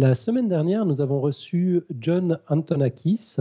[0.00, 3.36] La semaine dernière, nous avons reçu John Antonakis,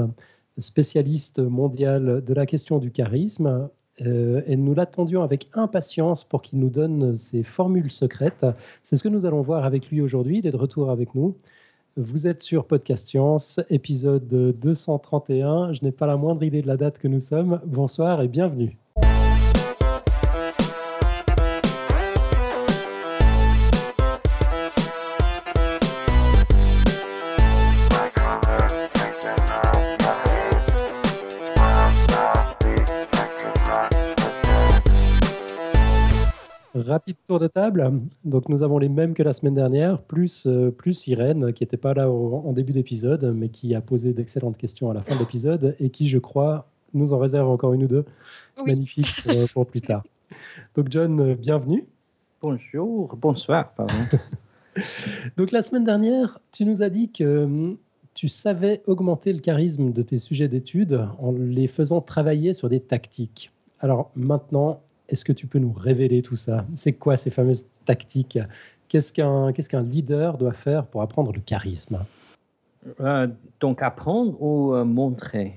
[0.57, 3.69] spécialiste mondial de la question du charisme,
[4.01, 8.45] euh, et nous l'attendions avec impatience pour qu'il nous donne ses formules secrètes.
[8.83, 10.39] C'est ce que nous allons voir avec lui aujourd'hui.
[10.39, 11.33] Il est de retour avec nous.
[11.95, 15.71] Vous êtes sur Podcast Science, épisode 231.
[15.71, 17.61] Je n'ai pas la moindre idée de la date que nous sommes.
[17.65, 18.75] Bonsoir et bienvenue.
[36.89, 38.01] Rapide tour de table.
[38.25, 41.77] Donc, nous avons les mêmes que la semaine dernière, plus, euh, plus Irène, qui n'était
[41.77, 45.19] pas là en début d'épisode, mais qui a posé d'excellentes questions à la fin de
[45.19, 48.05] l'épisode et qui, je crois, nous en réserve encore une ou deux
[48.65, 50.01] magnifiques euh, pour, plus tard.
[50.75, 51.85] Donc, John, euh, bienvenue.
[52.41, 53.93] Bonjour, bonsoir, pardon.
[55.37, 57.77] Donc, la semaine dernière, tu nous as dit que hum,
[58.15, 62.79] tu savais augmenter le charisme de tes sujets d'études en les faisant travailler sur des
[62.79, 63.51] tactiques.
[63.79, 66.65] Alors maintenant, est-ce que tu peux nous révéler tout ça?
[66.75, 68.39] C'est quoi ces fameuses tactiques?
[68.87, 72.05] Qu'est-ce qu'un leader doit faire pour apprendre le charisme?
[73.01, 73.27] Euh,
[73.59, 75.55] Donc apprendre ou euh, montrer?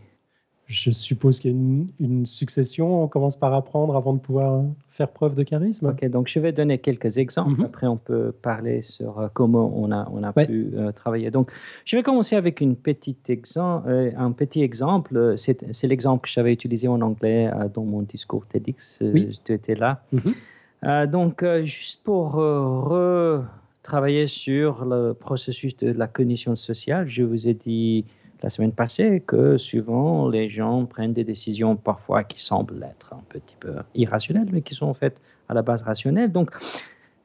[0.73, 1.57] Je suppose qu'il y a
[2.01, 3.05] une, succession.
[3.05, 5.89] On commence par apprendre avant de pouvoir faire preuve de charisme.
[5.89, 7.61] Ok, donc je vais donner quelques exemples.
[7.61, 7.67] Mhm.
[7.67, 11.31] Après, on peut parler sur euh, comment on a, on a pu euh, travailler.
[11.31, 11.51] Donc,
[11.85, 15.35] je vais commencer avec une petite exemple, euh, un petit exemple.
[15.37, 18.99] C'est l'exemple que j'avais utilisé en anglais dans mon discours TEDx.
[19.01, 19.39] Oui.
[19.45, 20.03] Tu étais là.
[20.13, 21.07] Mhm.
[21.07, 28.05] donc, juste pour retravailler sur le processus de la cognition sociale, je vous ai dit
[28.43, 33.23] la semaine passée que souvent les gens prennent des décisions parfois qui semblent être un
[33.29, 35.17] petit peu irrationnelles, mais qui sont en fait
[35.49, 36.33] à la base rationnelles.
[36.33, 36.51] Donc,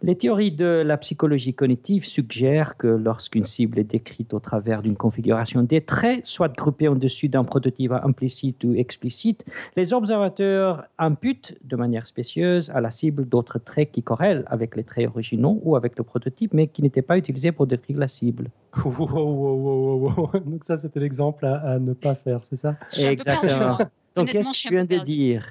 [0.04, 4.96] les théories de la psychologie cognitive suggèrent que lorsqu'une cible est décrite au travers d'une
[4.96, 9.44] configuration des traits, soit groupés en dessus d'un prototype implicite ou explicite,
[9.76, 14.84] les observateurs imputent de manière spécieuse à la cible d'autres traits qui corrèlent avec les
[14.84, 18.50] traits originaux ou avec le prototype, mais qui n'étaient pas utilisés pour décrire la cible.
[18.84, 22.76] Donc ça, c'était l'exemple à, ne pas faire, c'est ça?
[22.98, 23.78] Exactement.
[24.16, 25.46] Donc, qu'est-ce que tu viens de dire?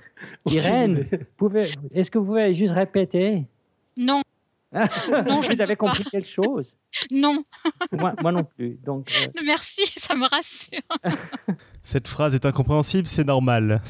[0.50, 1.04] Irène,
[1.92, 3.44] est-ce que vous pouvez juste répéter?
[3.96, 4.22] Non.
[5.26, 6.74] non, vous avez compris quelque chose?
[7.10, 7.44] Non.
[7.92, 8.78] moi, non plus.
[8.82, 9.40] Donc, euh.
[9.44, 10.80] Merci, ça me rassure.
[11.82, 13.82] Cette phrase est incompréhensible, c'est normal.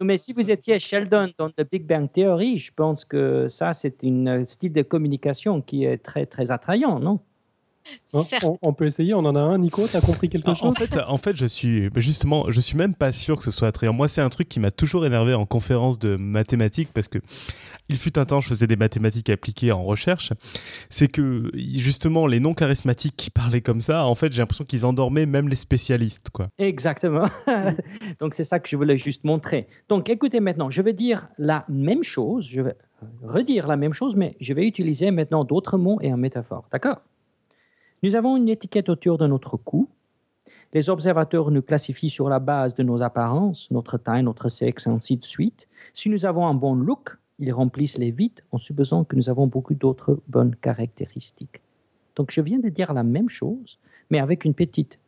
[0.00, 4.02] Mais si vous étiez Sheldon dans The Big Bang Theory, je pense que ça, c'est
[4.04, 7.20] un style de communication qui est très, très attrayant, non?
[8.12, 9.58] On, peut essayer, on en a un.
[9.58, 12.76] Nico, tu as compris quelque chose en fait, en fait, je suis justement, je suis
[12.76, 13.92] même pas sûr que ce soit attrayant.
[13.92, 17.18] Moi, c'est un truc qui m'a toujours énervé en conférence de mathématiques parce que
[17.88, 20.32] il fut un temps, je faisais des mathématiques appliquées en recherche.
[20.88, 24.86] C'est que justement, les non charismatiques qui parlaient comme ça, en fait, j'ai l'impression qu'ils
[24.86, 26.48] endormaient même les spécialistes, quoi.
[26.58, 27.28] Exactement.
[28.20, 29.66] Donc, c'est ça que je voulais juste montrer.
[29.88, 32.46] Donc, écoutez maintenant, je vais dire la même chose.
[32.46, 32.76] Je vais
[33.22, 36.68] redire la même chose, mais je vais utiliser maintenant d'autres mots et un métaphore.
[36.72, 37.00] D'accord?
[38.02, 39.88] Nous avons une étiquette autour de notre cou.
[40.72, 45.16] Les observateurs nous classifient sur la base de nos apparences, notre taille, notre sexe, ainsi
[45.16, 45.68] de suite.
[45.92, 49.46] Si nous avons un bon look, ils remplissent les vides en supposant que nous avons
[49.46, 51.60] beaucoup d'autres bonnes caractéristiques.
[52.16, 53.78] Donc je viens de dire la même chose,
[54.10, 54.98] mais avec une petite,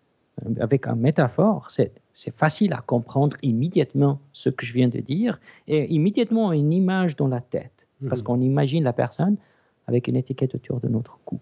[0.45, 1.71] euh, avec un métaphore.
[1.71, 5.39] C'est, c'est facile à comprendre immédiatement ce que je viens de dire
[5.69, 8.25] et immédiatement une image dans la tête, parce mmh.
[8.25, 9.37] qu'on imagine la personne
[9.93, 11.39] avec une étiquette autour de notre cou.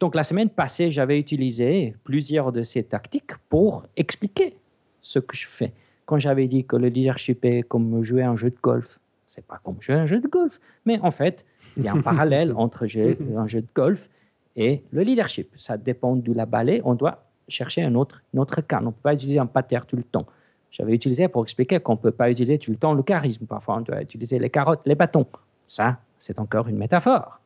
[0.00, 4.56] Donc la semaine passée, j'avais utilisé plusieurs de ces tactiques pour expliquer
[5.00, 5.72] ce que je fais.
[6.06, 9.60] Quand j'avais dit que le leadership est comme jouer un jeu de golf, c'est pas
[9.62, 11.44] comme jouer un jeu de golf, mais en fait,
[11.76, 14.08] il y a un parallèle entre jouer un jeu de golf
[14.56, 15.50] et le leadership.
[15.56, 18.78] Ça dépend de la balai, on doit chercher un autre, un autre cas.
[18.80, 20.26] On ne peut pas utiliser un pater tout le temps.
[20.70, 23.46] J'avais utilisé pour expliquer qu'on ne peut pas utiliser tout le temps le charisme.
[23.46, 25.26] Parfois, on doit utiliser les carottes, les bâtons.
[25.66, 27.40] Ça, c'est encore une métaphore.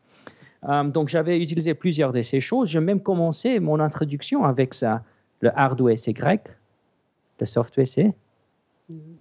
[0.68, 2.68] Euh, donc, j'avais utilisé plusieurs de ces choses.
[2.68, 5.02] J'ai même commencé mon introduction avec ça.
[5.40, 6.42] Le hardware, c'est grec.
[7.40, 8.14] Le software, c'est?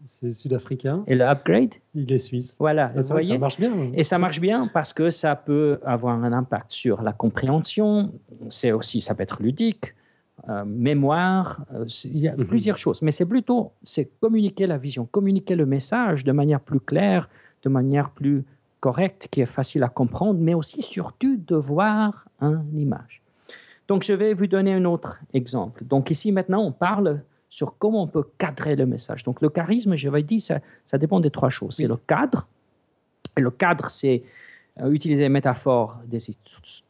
[0.05, 1.03] C'est sud-africain.
[1.07, 1.73] Et le upgrade?
[1.93, 2.55] Il est suisse.
[2.57, 3.91] Voilà, ah, ça, ça marche bien.
[3.93, 8.13] Et ça marche bien parce que ça peut avoir un impact sur la compréhension.
[8.47, 9.93] C'est aussi, ça peut être ludique,
[10.47, 11.65] euh, mémoire.
[11.73, 12.45] Euh, il y a mhm.
[12.45, 13.01] plusieurs choses.
[13.01, 17.29] Mais c'est plutôt, c'est communiquer la vision, communiquer le message de manière plus claire,
[17.63, 18.45] de manière plus
[18.79, 23.21] correcte, qui est facile à comprendre, mais aussi surtout de voir une image.
[23.88, 25.83] Donc, je vais vous donner un autre exemple.
[25.85, 29.24] Donc, ici, maintenant, on parle sur comment on peut cadrer le message.
[29.24, 31.75] Donc, le charisme, je vais dire, ça, ça dépend des trois choses.
[31.77, 32.47] C'est le cadre.
[33.38, 34.24] Et le cadre, c'est
[34.81, 36.38] euh, utiliser des métaphores, des his-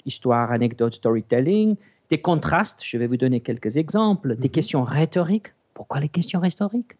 [0.05, 1.75] histoires, anecdotes, storytelling,
[2.09, 2.81] des contrastes.
[2.83, 4.35] Je vais vous donner quelques exemples.
[4.35, 4.51] Des Mhm.
[4.51, 5.47] questions rhétoriques.
[5.75, 6.93] Pourquoi les questions rhétoriques?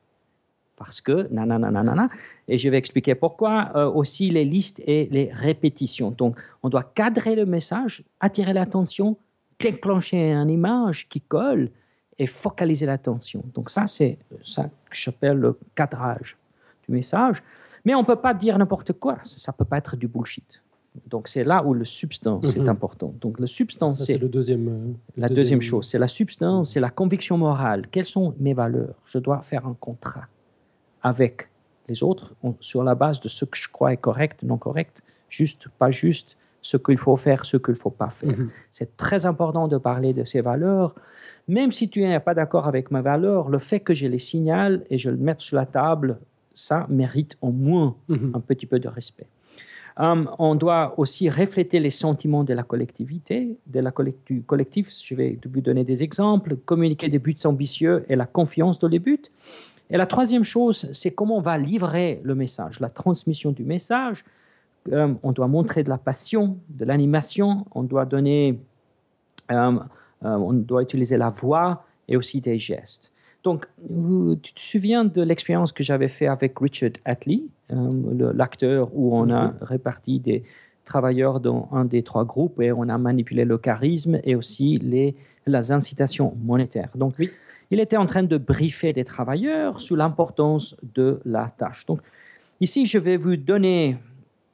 [0.77, 2.07] Parce que, nanana, nanana.
[2.47, 3.71] Et je vais expliquer pourquoi.
[3.75, 6.11] Euh, aussi les listes et les répétitions.
[6.11, 9.17] Donc, on doit cadrer le message, attirer l'attention,
[9.59, 11.69] déclencher une image qui colle
[12.19, 13.43] et focaliser l'attention.
[13.55, 16.37] Donc, ça, c'est ça que j'appelle le cadrage
[16.87, 17.41] du message.
[17.83, 19.17] Mais on ne peut pas dire n'importe quoi.
[19.23, 20.61] Ça ne peut pas être du bullshit.
[21.07, 22.65] Donc, c'est là où le substance Mhm.
[22.65, 23.13] est important.
[23.21, 24.67] Donc, le substance, c'est le deuxième.
[24.67, 27.87] euh, le la deuxième chose, c'est la substance, c'est la conviction morale.
[27.91, 28.95] Quelles sont mes valeurs?
[29.05, 30.25] Je dois faire un contrat
[31.07, 31.47] avec
[31.89, 34.95] les autres on- sur la base de ce que je crois est correct, non correct,
[35.29, 36.29] juste, pas juste,
[36.61, 38.37] ce qu'il faut faire, ce qu'il ne faut pas faire.
[38.37, 38.49] Mhm.
[38.71, 40.93] C'est très important de parler de ces valeurs.
[41.47, 44.75] Même si tu n'es pas d'accord avec mes valeurs, le fait que je les signale
[44.89, 46.09] et je le mette sur la table,
[46.53, 48.31] ça mérite au moins Mhm.
[48.37, 49.27] un petit peu de respect.
[49.99, 54.85] Hum, on doit aussi refléter les sentiments de la collectivité, de la collect- du collectif.
[55.07, 56.51] Je vais vous donner des exemples.
[56.71, 59.25] Communiquer des buts ambitieux et la confiance dans les buts.
[59.89, 64.25] Et la troisième chose, c'est comment on va livrer le message, la transmission du message.
[64.91, 67.65] Hum, on doit montrer de la passion, de l'animation.
[67.73, 68.59] On doit donner,
[69.49, 69.85] hum,
[70.21, 73.11] hum, on doit utiliser la voix et aussi des gestes.
[73.43, 73.65] Donc,
[74.43, 77.75] tu te souviens de l'expérience que j'avais fait avec Richard Attlee, euh,
[78.17, 80.43] le- l'acteur où on a réparti des
[80.83, 85.15] travailleurs dans un des trois groupes et on a manipulé le charisme et aussi les,
[85.45, 86.89] les incitations monétaires.
[86.95, 87.29] Donc, Oui.
[87.71, 91.85] Il était en train de briefer des travailleurs sur l'importance de la tâche.
[91.85, 92.01] Donc,
[92.61, 93.97] ici, je vais vous donner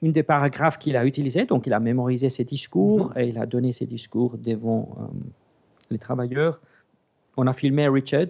[0.01, 1.45] une des paragraphes qu'il a utilisé.
[1.45, 5.04] Donc, il a mémorisé ses discours et il a donné ses discours devant euh,
[5.92, 6.60] les travailleurs.
[7.38, 8.27] On a filmé Richard,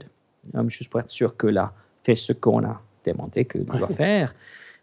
[0.55, 4.35] euh, juste pour être sûr qu'il a fait ce qu'on a demandé qu'il doit faire.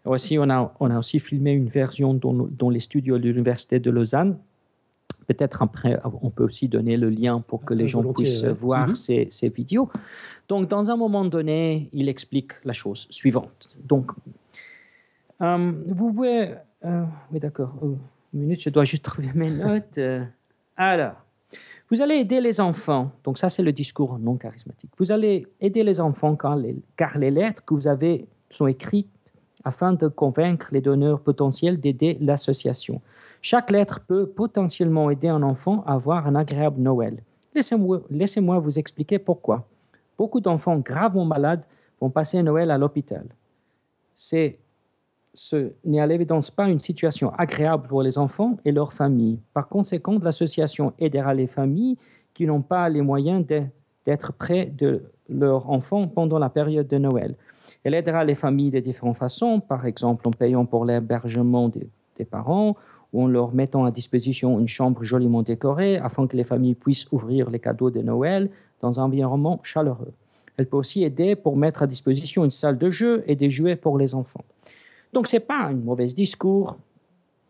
[0.03, 3.79] Aussi, on a, on a aussi filmé une version dans, dans les studios de l'Université
[3.79, 4.37] de Lausanne.
[5.27, 8.51] Peut-être après, on peut aussi donner le lien pour que les Euh, gens puissent ouais.
[8.53, 8.95] voir Mhm.
[8.95, 9.89] ces, ces vidéos.
[10.49, 13.69] Donc, dans un moment donné, il explique la chose suivante.
[13.83, 14.11] Donc,
[15.41, 16.55] euh, vous pouvez...
[16.85, 17.73] euh, oui, d'accord.
[17.81, 17.97] Une
[18.33, 19.99] minute, je dois juste trouver mes notes.
[20.77, 21.13] Alors,
[21.89, 23.11] vous allez aider les enfants.
[23.23, 24.91] Donc, ça, c'est le discours non charismatique.
[24.97, 29.07] Vous allez aider les enfants car les, car les lettres que vous avez sont écrites
[29.63, 33.01] afin de convaincre les donneurs potentiels d'aider l'association.
[33.41, 37.23] Chaque lettre peut potentiellement aider un enfant à avoir un agréable Noël.
[37.53, 39.67] Laissez-moi vous expliquer pourquoi.
[40.17, 41.63] Beaucoup d'enfants gravement malades
[41.99, 43.25] vont passer Noël à l'hôpital.
[44.15, 49.39] Ce n'est à l'évidence pas une situation agréable pour les enfants et leurs familles.
[49.53, 51.97] Par conséquent, l'association aidera les familles
[52.33, 53.45] qui n'ont pas les moyens
[54.05, 57.35] d'être près de leurs enfants pendant la période de Noël.
[57.83, 61.89] Elle aidera les familles de différentes façons, par exemple en payant pour l'hébergement des,
[62.29, 62.75] parents
[63.13, 67.49] en leur mettant à disposition une chambre joliment décorée afin que les familles puissent ouvrir
[67.49, 68.49] les cadeaux de Noël
[68.81, 70.13] dans un environnement chaleureux.
[70.57, 73.75] Elle peut aussi aider pour mettre à disposition une salle de jeu et des jouets
[73.75, 74.43] pour les enfants.
[75.13, 76.77] Donc, ce n'est pas un mauvais discours.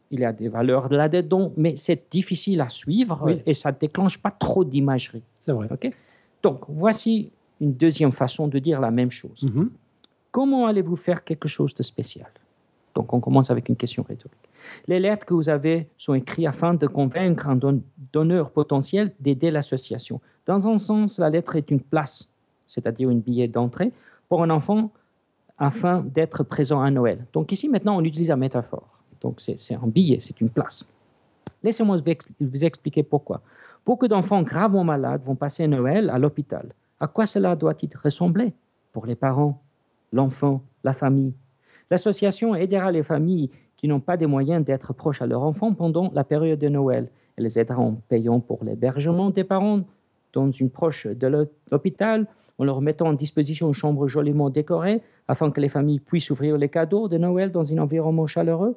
[0.09, 3.41] Il y a des valeurs là-dedans, mais c'est difficile à suivre Oui.
[3.45, 5.23] et ça ne déclenche pas trop d'imagerie.
[5.39, 5.67] C'est vrai.
[5.71, 5.91] OK?
[6.43, 7.31] Donc, voici
[7.61, 9.43] une deuxième façon de dire la même chose.
[9.43, 9.69] Mhm.
[10.31, 12.29] Comment allez-vous faire quelque chose de spécial?
[12.95, 14.37] Donc, on commence avec une question rhétorique.
[14.87, 17.81] Les lettres que vous avez sont écrites afin de convaincre un don-
[18.13, 20.21] donneur potentiel d'aider l'association.
[20.45, 22.29] Dans un sens, la lettre est une place,
[22.67, 23.91] c'est-à-dire un billet d'entrée,
[24.29, 24.91] pour un enfant
[25.57, 27.25] afin d'être présent à Noël.
[27.33, 28.87] Donc ici, maintenant, on utilise la métaphore.
[29.21, 30.83] Donc c'est un billet, c'est une place.
[31.63, 31.97] Laissez-moi
[32.39, 33.41] vous expliquer pourquoi.
[33.85, 36.71] Beaucoup d'enfants gravement malades vont passer Noël à l'hôpital.
[36.99, 38.53] À quoi cela doit-il ressembler
[38.91, 39.61] pour les parents,
[40.11, 41.33] l'enfant, la famille?
[41.89, 43.49] L'association aidera les familles
[43.81, 47.09] qui n'ont pas des moyens d'être proches à leur enfant pendant la période de Noël.
[47.35, 49.81] Elle les aidera en payant pour l'hébergement des parents
[50.33, 52.27] dans une proche de l'hô- l'hôpital,
[52.59, 56.57] en leur mettant en disposition une chambre joliment décorée afin que les familles puissent ouvrir
[56.57, 58.75] les cadeaux de Noël dans un environnement chaleureux,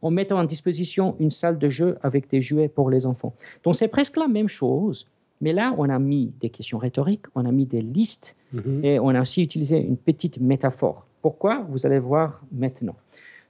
[0.00, 3.34] en mettant en disposition une salle de jeu avec des jouets pour les enfants.
[3.62, 5.06] Donc c'est presque la même chose,
[5.42, 8.80] mais là on a mis des questions rhétoriques, on a mis des listes Mhm.
[8.84, 11.06] et on a aussi utilisé une petite métaphore.
[11.20, 11.66] Pourquoi?
[11.68, 12.94] Vous allez voir maintenant.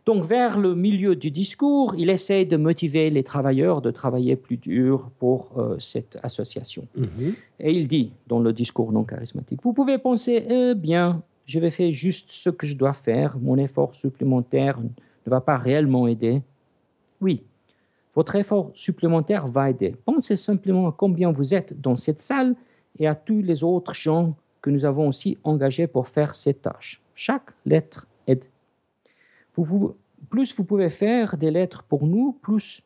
[0.06, 4.56] Donc, vers le milieu du discours, il essaie de motiver les travailleurs de travailler plus
[4.56, 6.86] dur pour euh, cette association.
[6.96, 7.34] Mhm.
[7.58, 11.72] Et il dit, dans le discours non charismatique, vous pouvez penser, eh bien, je vais
[11.72, 16.40] faire juste ce que je dois faire, mon effort supplémentaire ne va pas réellement aider.
[17.20, 17.42] Oui,
[18.14, 19.96] votre effort supplémentaire va aider.
[20.04, 22.54] Pensez simplement à combien vous êtes dans cette salle
[22.98, 27.00] et à tous les autres gens que nous avons aussi engagés pour faire cette tâche.
[27.16, 28.06] Chaque lettre.
[30.28, 32.82] Plus vous pouvez faire des lettres pour nous, plus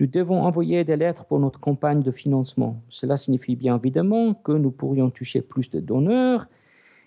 [0.00, 2.82] Nous devons envoyer des lettres pour notre campagne de financement.
[2.88, 6.48] Cela signifie bien évidemment que nous pourrions toucher plus de donneurs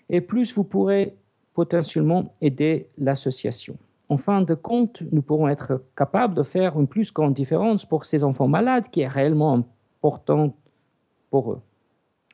[0.08, 1.14] et plus vous pourrez
[1.52, 3.76] potentiellement aider l'association.
[4.08, 8.06] En fin de compte, nous pourrons être capables de faire une plus grande différence pour
[8.06, 9.66] ces enfants malades qui est réellement
[10.02, 10.54] importante
[11.30, 11.60] pour eux.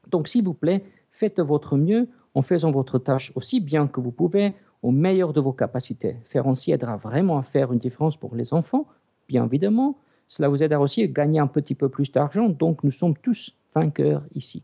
[0.09, 4.13] Donc, s'il vous plaît, faites votre mieux en faisant votre tâche aussi bien que vous
[4.13, 4.55] pouvez,
[4.85, 6.17] au meilleur de vos capacités.
[6.27, 8.87] Faire ainsi aidera vraiment à faire une différence pour les enfants,
[9.27, 9.97] bien évidemment.
[10.29, 12.51] Cela vous aidera aussi à gagner un petit peu plus d'argent.
[12.51, 14.63] Donc, nous sommes tous vainqueurs ici.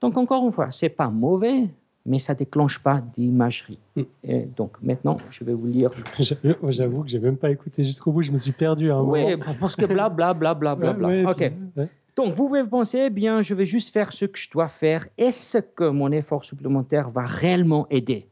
[0.00, 1.68] Donc, encore une fois, ce n'est pas mauvais,
[2.06, 3.78] mais ça déclenche pas d'imagerie.
[3.96, 4.02] Mm.
[4.24, 5.90] Et donc maintenant, je vais vous lire.
[6.68, 9.36] J'avoue que j'ai même pas écouté jusqu'au bout, je me suis perdu à un Oui,
[9.36, 9.44] moment.
[9.60, 11.08] parce que bla bla bla bla bla bla.
[11.08, 11.52] Ouais, ok.
[11.76, 11.88] ouais.
[12.16, 15.06] Donc vous pouvez penser, eh bien, je vais juste faire ce que je dois faire.
[15.18, 18.28] Est-ce que mon effort supplémentaire va réellement aider?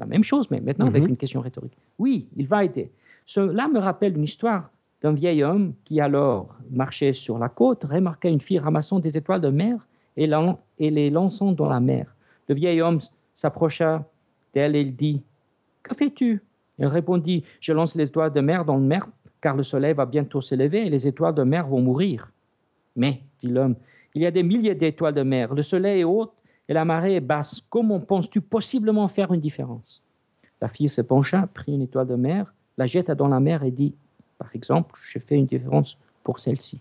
[0.00, 1.10] La même chose, mais maintenant avec Mhm.
[1.10, 1.76] une question rhétorique.
[1.98, 2.90] Oui, il va aider.
[3.26, 4.70] Cela me rappelle une histoire
[5.02, 9.40] d'un vieil homme qui alors marchait sur la côte, remarqua une fille ramassant des étoiles
[9.40, 10.26] de mer et,
[10.90, 12.14] les lançant dans la mer.
[12.48, 12.98] Le vieil homme
[13.34, 14.04] s'approcha
[14.54, 15.22] d'elle et il dit
[15.82, 16.42] Que fais-tu?
[16.78, 19.06] Elle répondit Je lance les étoiles de mer dans le mer,
[19.40, 22.30] car le soleil va bientôt se lever et les étoiles de mer vont mourir.
[22.96, 23.76] Mais, dit l'homme,
[24.14, 26.32] il y a des milliers d'étoiles de mer, le soleil est haut
[26.70, 27.60] et la marée est basse.
[27.68, 30.02] Comment penses-tu possiblement faire une différence?
[30.60, 33.72] La fille se pencha, prit une étoile de mer, la jeta dans la mer et
[33.72, 33.92] dit
[34.38, 36.80] Par exemple, je fais une différence pour celle-ci.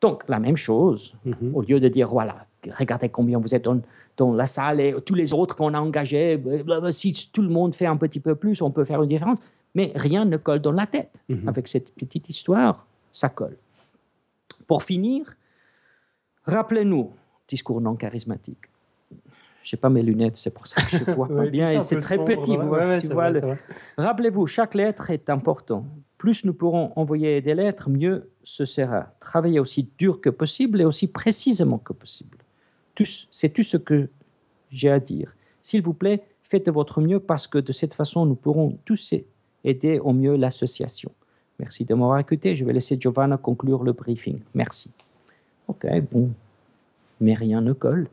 [0.00, 1.54] Donc, la même chose, Mhm.
[1.54, 2.44] au lieu de dire, voilà,
[2.76, 3.80] regardez combien vous êtes dans,
[4.16, 7.74] dans la salle et tous les autres qu'on a engagés, blablabla, si tout le monde
[7.74, 9.38] fait un petit peu plus, on peut faire une différence.
[9.74, 11.12] Mais rien ne colle dans la tête.
[11.28, 11.48] Mhm.
[11.48, 13.56] Avec cette petite histoire, ça colle.
[14.66, 15.34] Pour finir,
[16.44, 17.10] rappelez-nous,
[17.52, 18.64] discours non charismatique.
[19.62, 21.98] Je n'ai pas mes lunettes, c'est pour ça que je vois pas bien et c'est
[21.98, 22.56] très sombre, petit.
[22.56, 23.56] ouais, ouais, le-.
[23.98, 25.84] Rappelez-vous, chaque lettre est importante.
[26.16, 29.00] Plus nous pourrons envoyer des lettres, mieux ce sera.
[29.20, 32.38] Travaillez aussi dur que possible et aussi précisément que possible.
[33.30, 34.08] C'est tout ce que
[34.70, 35.34] j'ai à dire.
[35.62, 39.14] S'il vous plaît, faites de votre mieux parce que de cette façon, nous pourrons tous
[39.64, 41.10] aider au mieux l'association.
[41.58, 42.56] Merci de m'avoir écouté.
[42.56, 44.40] Je vais laisser Giovanna conclure le briefing.
[44.54, 44.90] Merci.
[45.68, 46.30] OK, bon.
[47.22, 48.08] Mais rien ne colle.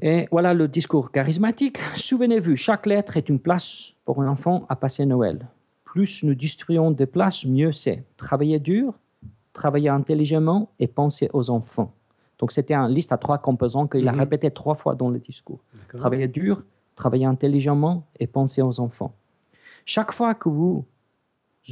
[0.00, 1.78] Et voilà le discours charismatique.
[1.94, 5.46] Souvenez-vous, chaque lettre est une place pour un enfant à passer Noël.
[5.84, 8.02] Plus nous distribuons des places, mieux c'est.
[8.16, 8.94] Travaillez dur,
[9.52, 11.92] travaillez intelligemment et pensez aux enfants.
[12.38, 14.18] Donc c'était une liste à trois composants qu'il a Mhm.
[14.20, 15.60] répété trois fois dans le discours.
[15.74, 16.00] D'accord.
[16.00, 16.62] Travaillez dur,
[16.96, 19.14] travaillez intelligemment et pensez aux enfants.
[19.84, 20.84] Chaque fois que vous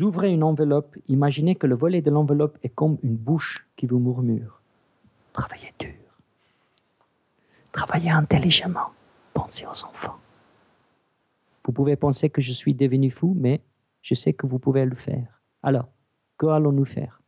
[0.02, 3.99] ouvrez une enveloppe, imaginez que le volet de l'enveloppe est comme une bouche qui vous
[3.99, 4.60] murmure.
[5.40, 5.94] Travaillez dur.
[7.73, 8.90] Travaillez intelligemment.
[9.32, 10.16] Pensez aux enfants.
[11.64, 13.61] Vous pouvez penser que je suis devenu fou, mais
[14.02, 15.40] je sais que vous pouvez le faire.
[15.62, 15.88] Alors,
[16.37, 17.20] que allons-nous faire?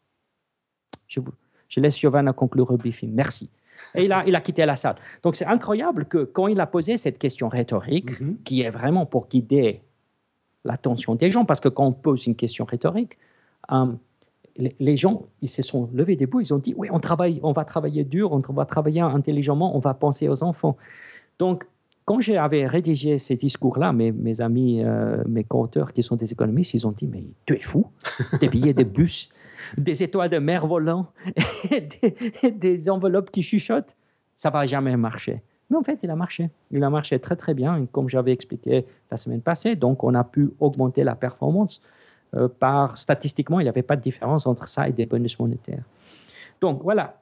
[1.06, 1.32] Je, vous,
[1.68, 3.12] je laisse Giovanna conclure le briefing.
[3.14, 3.48] Merci.
[3.94, 4.96] Et il a, il a quitté la salle.
[5.22, 8.36] Donc c'est incroyable que quand il a posé cette question rhétorique, Mhm.
[8.44, 9.80] qui est vraiment pour guider
[10.64, 13.16] l'attention des gens, parce que quand on pose une question rhétorique,
[13.70, 13.86] euh,
[14.56, 17.64] les, gens, ils se sont levés debout, ils ont dit, oui, on, travaille, on va
[17.64, 20.76] travailler dur, on va travailler intelligemment, on va penser aux enfants.
[21.38, 21.64] Donc,
[22.04, 26.74] quand j'avais rédigé ces discours-là, mes, mes amis, euh, mes co-auteurs qui sont des économistes,
[26.74, 27.86] ils ont dit, mais tu es fou,
[28.40, 29.30] des billets de bus,
[29.78, 31.06] des étoiles de mer volant,
[31.70, 33.96] des, des enveloppes qui chuchotent,
[34.36, 35.42] ça va jamais marcher.
[35.70, 36.50] Mais en fait, il a marché.
[36.70, 39.76] Il a marché très très bien, comme j'avais expliqué la semaine passée.
[39.76, 41.80] Donc, on a pu augmenter la performance
[42.34, 45.84] euh, par statistiquement, il n'y avait pas de différence entre ça et des bonus monétaires.
[46.60, 47.20] Donc voilà,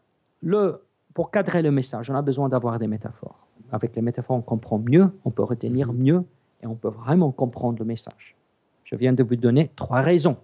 [1.15, 3.47] pour cadrer le message, on a besoin d'avoir des métaphores.
[3.73, 6.25] Avec les métaphores, on comprend mieux, on peut retenir mieux
[6.63, 8.37] et on peut vraiment comprendre le message.
[8.85, 10.37] Je viens de vous donner trois raisons.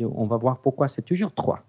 [0.00, 1.62] On va voir pourquoi c'est toujours trois.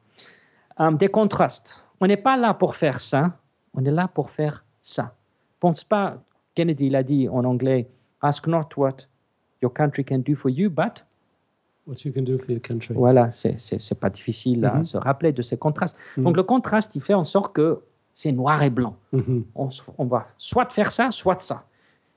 [0.80, 1.84] Euh, des contrastes.
[2.02, 3.38] On n'est pas là pour faire ça,
[3.74, 5.16] on est là pour faire ça.
[5.60, 6.18] Pense pas,
[6.56, 7.90] Kennedy l'a dit en anglais,
[8.22, 8.96] ask not what
[9.62, 11.06] your country can do for you, but
[11.89, 12.93] What you can do for your country.
[12.93, 14.84] voilà, c'est pas difficile à Mhm.
[14.84, 15.98] se rappeler de ces contrastes.
[16.17, 16.24] Mhm.
[16.25, 17.79] Donc le contraste, il fait en sorte que
[18.13, 18.96] c'est noir et blanc.
[19.12, 19.43] Mhm.
[19.55, 21.65] On, va soit faire ça, soit ça.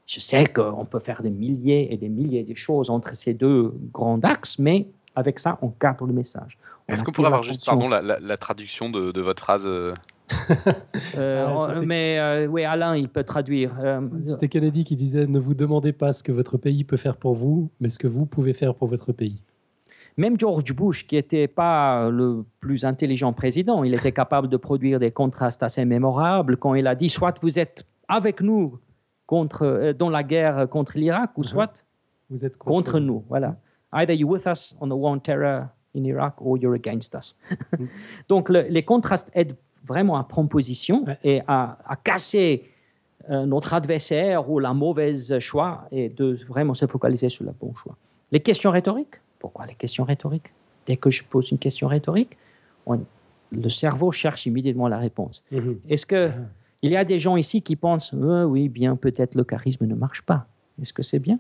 [0.07, 3.73] Je sais qu'on peut faire des milliers et des milliers de choses entre ces deux
[3.93, 6.59] grands axes, mais avec ça, on cadre le message.
[6.89, 9.95] Est-ce qu'on pourrait avoir juste pardon, la, la- la traduction de, de votre phrase euh,
[11.17, 13.73] Euh, Ah, mais euh, oui, Alain, il peut traduire.
[13.83, 17.17] Euh, C'était Kennedy qui disait Ne vous demandez pas ce que votre pays peut faire
[17.17, 19.41] pour vous, mais ce que vous pouvez faire pour votre pays.
[20.17, 24.99] Même George Bush, qui n'était pas le plus intelligent président, il était capable de produire
[25.01, 28.79] des contrastes assez mémorables quand il a dit soit vous êtes avec nous
[29.27, 31.47] contre, euh, dans la guerre contre l'Irak, ou Mhm.
[31.47, 31.85] soit
[32.31, 33.25] Vous êtes contre nous.
[33.29, 33.57] Voilà.
[33.93, 37.37] Either you're with us on the war on terror in Iraq or you're against us.
[38.29, 42.69] Donc le- les contrastes aident vraiment à prendre position et à, à casser
[43.31, 47.73] euh, notre adversaire ou la mauvaise choix et de vraiment se focaliser sur le bon
[47.75, 47.97] choix.
[48.31, 49.17] Les questions rhétoriques?
[49.43, 50.51] Pourquoi les questions rhétoriques?
[50.87, 52.37] Dès que je pose une question rhétorique,
[52.87, 53.01] on-
[53.51, 55.43] le cerveau cherche immédiatement la réponse.
[55.51, 55.79] Mhm.
[55.89, 56.35] Est-ce que Ah.
[56.83, 59.97] il y a des gens ici qui pensent Euh, oui, bien, peut-être le charisme ne
[59.97, 60.47] marche pas.
[60.81, 61.39] Est-ce que c'est bien?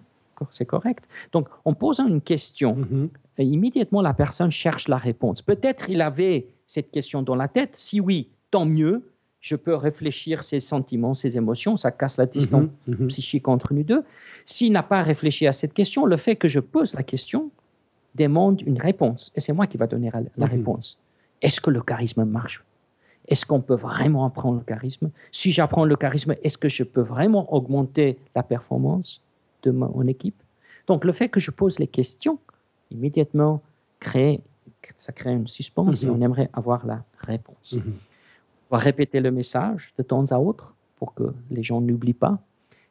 [0.51, 1.05] C'est correct.
[1.33, 3.09] Donc, en posant une question, Mhm.
[3.39, 5.41] et immédiatement la personne cherche la réponse.
[5.41, 7.77] Peut-être il avait cette question dans la tête.
[7.77, 9.09] Si oui, tant mieux.
[9.41, 11.77] Je peux réfléchir ses sentiments, ses émotions.
[11.77, 12.69] Ça casse la distance
[13.09, 14.03] psychique entre nous deux.
[14.45, 17.51] S'il n'a pas réfléchi à cette question, le fait que je pose la question
[18.15, 19.33] demande une réponse.
[19.37, 20.53] Et c'est moi qui va donner la Mhm.
[20.53, 20.99] réponse.
[21.41, 22.63] Est-ce que le charisme marche?
[23.29, 25.11] Est-ce qu'on peut vraiment apprendre le charisme?
[25.31, 29.23] Si j'apprends le charisme, est-ce que je peux vraiment augmenter la performance
[29.63, 30.41] de mon équipe?
[30.87, 32.39] Donc le fait que je pose les questions,
[32.91, 33.63] immédiatement,
[34.01, 34.41] crée,
[34.97, 36.13] ça crée une suspense et Mhm.
[36.17, 37.75] on aimerait avoir la réponse.
[37.75, 37.95] Mhm.
[38.71, 42.39] On va répéter le message de temps à autre pour que les gens n'oublient pas.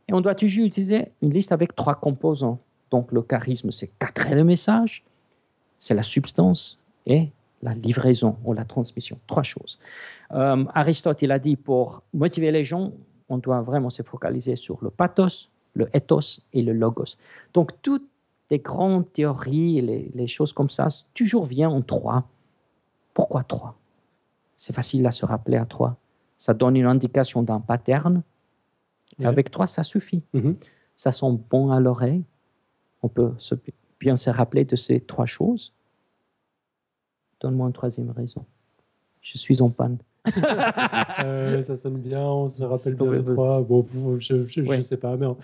[0.07, 2.59] Et on doit toujours utiliser une liste avec trois composants.
[2.89, 5.03] Donc le charisme, c'est cadrer le message,
[5.81, 7.29] c'est la substance et
[7.63, 9.17] la livraison ou la transmission.
[9.27, 9.79] Trois choses.
[10.31, 12.91] Euh, Aristote, il a dit, pour motiver les gens,
[13.29, 17.17] on doit vraiment se focaliser sur le pathos, le ethos et le logos.
[17.53, 18.07] Donc toutes
[18.51, 22.25] les grandes théories, les, les choses comme ça, toujours vient en trois.
[23.13, 23.75] Pourquoi trois?
[24.57, 25.95] C'est facile à se rappeler à trois.
[26.37, 28.21] Ça donne une indication d'un pattern.
[29.19, 29.27] Et Ouais.
[29.27, 30.21] avec trois, ça suffit.
[30.33, 30.55] Mhm.
[30.97, 32.23] Ça sent bon à l'oreille.
[33.01, 33.55] On peut se-
[34.01, 35.73] bien se rappeler de ces trois choses.
[37.41, 38.45] Donne-moi une troisième raison.
[39.21, 39.97] Je suis en panne.
[41.23, 43.61] Euh, ça sonne bien, on se rappelle bien les trois.
[43.61, 43.85] Bon,
[44.19, 44.81] je, Ouais.
[44.81, 45.37] sais pas, mais, on,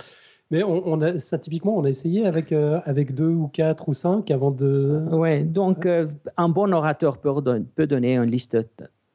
[0.52, 3.90] mais on, on a, ça typiquement, on a essayé avec, euh, avec deux ou quatre
[3.90, 5.04] ou cinq avant de.
[5.12, 8.66] Ouais, donc euh, un bon orateur peut, don- peut donner une liste de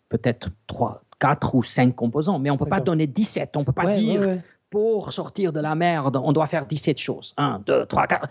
[0.08, 3.56] peut-être trois, quatre ou cinq composants, mais on ne peut pas donner 17.
[3.56, 4.40] On ne peut pas Ouais, dire ouais, ouais.
[4.70, 7.34] pour sortir de la merde, on doit faire 17 choses.
[7.36, 8.28] 1, 2, 3, 4.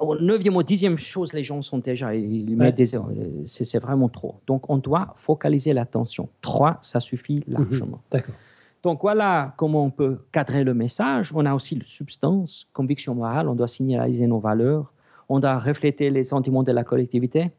[0.00, 2.14] Au neuvième ou dixième chose, les gens sont déjà.
[2.14, 2.72] ils Ouais.
[3.18, 4.36] euh, C'est vraiment trop.
[4.46, 6.28] Donc, on doit focaliser l'attention.
[6.40, 8.00] Trois, ça suffit largement.
[8.10, 8.34] D'accord.
[8.82, 11.32] Donc, voilà comment on peut cadrer le message.
[11.34, 13.48] On a aussi la substance, conviction morale.
[13.48, 14.92] On doit signaliser nos valeurs.
[15.28, 17.50] On doit refléter les sentiments de la collectivité.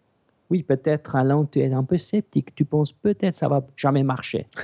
[0.49, 2.55] Oui, peut-être, Alain, tu es un peu sceptique.
[2.55, 4.47] Tu penses peut-être ça va jamais marcher.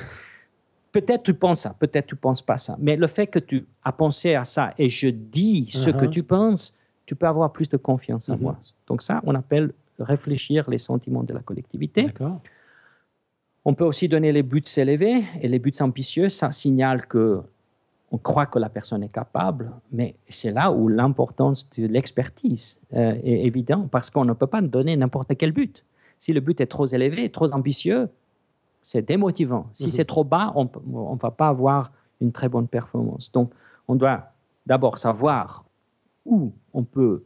[0.91, 2.77] Peut-être tu penses ça, peut-être tu penses pas ça.
[2.79, 6.09] Mais le fait que tu as pensé à ça et je dis ce que Uh-huh.
[6.09, 6.73] tu penses,
[7.05, 8.41] tu peux avoir plus de confiance en Mhm.
[8.41, 8.57] moi.
[8.87, 12.03] Donc ça, on appelle réfléchir les sentiments de la collectivité.
[13.63, 16.29] On peut aussi donner les buts s'élever et les buts ambitieux.
[16.29, 17.41] Ça signale que
[18.11, 23.13] on croit que la personne est capable, mais c'est là où l'importance de l'expertise euh,
[23.23, 25.83] est évidente parce qu'on ne peut pas donner n'importe quel but.
[26.19, 28.07] Si le but est trop élevé, trop ambitieux,
[28.81, 29.65] c'est démotivant.
[29.73, 29.89] Si Mhm.
[29.89, 31.91] c'est trop bas, on ne va pas avoir
[32.21, 33.31] une très bonne performance.
[33.31, 33.51] Donc,
[33.87, 34.31] on doit
[34.65, 35.64] d'abord savoir
[36.25, 37.23] où on peut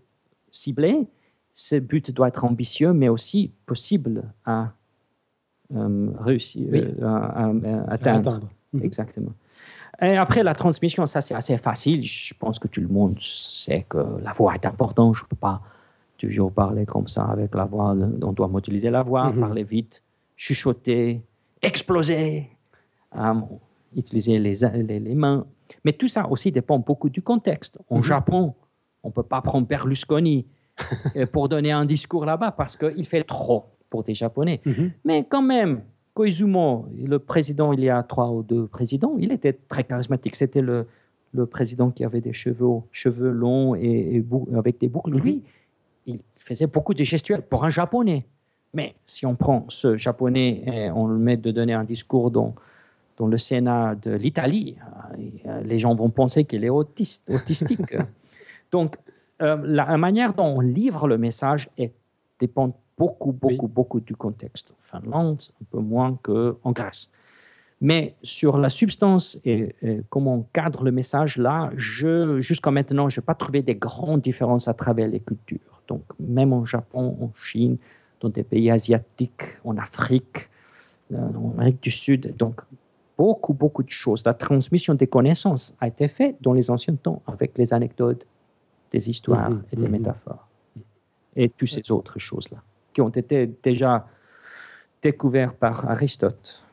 [0.51, 1.07] cibler.
[1.53, 4.71] Ce but doit être ambitieux, mais aussi possible à
[5.75, 6.79] euh, réussir, Oui.
[6.99, 8.29] euh, à- à- à À atteindre.
[8.31, 8.49] atteindre.
[8.73, 8.83] Mhm.
[8.83, 9.33] Exactement.
[10.01, 12.03] Et après, la transmission, ça c'est assez facile.
[12.03, 15.15] Je pense que tout le monde sait que la voix est importante.
[15.15, 15.61] Je ne peux pas
[16.17, 17.95] toujours parler comme ça avec la voix.
[18.21, 19.39] On doit utiliser la voix, Mhm.
[19.41, 20.01] parler vite,
[20.37, 21.21] chuchoter,
[21.61, 22.49] exploser,
[23.15, 23.33] euh,
[23.95, 25.45] utiliser les, les, les mains.
[25.83, 27.77] Mais tout ça aussi dépend beaucoup du contexte.
[27.89, 28.03] Au Mhm.
[28.03, 28.53] Japon,
[29.03, 30.45] on ne peut pas prendre Berlusconi
[31.15, 34.61] euh, pour donner un discours là-bas parce qu'il fait trop pour des Japonais.
[34.65, 34.91] Mhm.
[35.05, 35.81] Mais quand même,
[36.13, 40.35] Koizumo, le président, il y a trois ou deux présidents, il était très charismatique.
[40.35, 40.85] C'était le,
[41.33, 45.11] le président qui avait des cheveux, cheveux longs et, et bou- avec des boucles.
[45.15, 45.21] Mhm.
[45.21, 45.43] Lui,
[46.07, 48.25] il faisait beaucoup de gestuels pour un japonais.
[48.73, 52.53] Mais si on prend ce japonais et on le met de donner un discours dans,
[53.17, 54.75] dans le Sénat de l'Italie,
[55.47, 57.81] euh, les gens vont penser qu'il est autiste, autistique.
[58.71, 58.97] Donc,
[59.41, 61.93] euh, la, manière dont on livre le message est,
[62.39, 64.71] dépend beaucoup, beaucoup, beaucoup du contexte.
[64.71, 67.09] En Finlande, un peu moins qu'en Grèce.
[67.81, 73.19] Mais sur la substance et, et comment on cadre le message, là, jusqu'à maintenant, je
[73.19, 75.81] n'ai pas trouvé des grandes différences à travers les cultures.
[75.87, 77.77] Donc, même en Japon, en Chine,
[78.19, 80.49] dans des pays asiatiques, en Afrique,
[81.13, 82.35] euh, en Amérique du Sud.
[82.37, 82.61] Donc,
[83.17, 84.23] beaucoup, beaucoup de choses.
[84.25, 88.25] La transmission des connaissances a été faite dans les anciens temps avec les anecdotes,
[88.91, 89.91] des histoires Mhm, et des mhm.
[89.91, 90.47] métaphores.
[91.35, 92.57] Et toutes ces autres choses-là
[92.93, 94.07] qui ont été déjà
[95.01, 96.63] découvertes par Aristote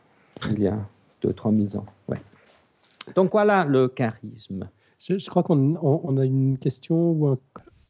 [0.50, 0.78] il y a
[1.22, 1.86] 2-3 000 ans.
[2.08, 2.18] Ouais.
[3.14, 4.68] Donc voilà le charisme.
[4.98, 7.38] Je, je crois qu'on on, on a une question ou un.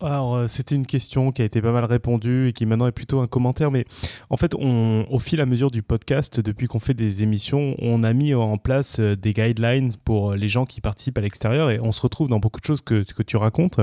[0.00, 2.92] Alors, euh, c'était une question qui a été pas mal répondue et qui maintenant est
[2.92, 3.70] plutôt un commentaire.
[3.70, 3.86] Mais
[4.28, 8.04] en fait, on, au fil à mesure du podcast, depuis qu'on fait des émissions, on
[8.04, 11.80] a mis en place euh, des guidelines pour les gens qui participent à l'extérieur et
[11.80, 13.80] on se retrouve dans beaucoup de choses que, que tu racontes.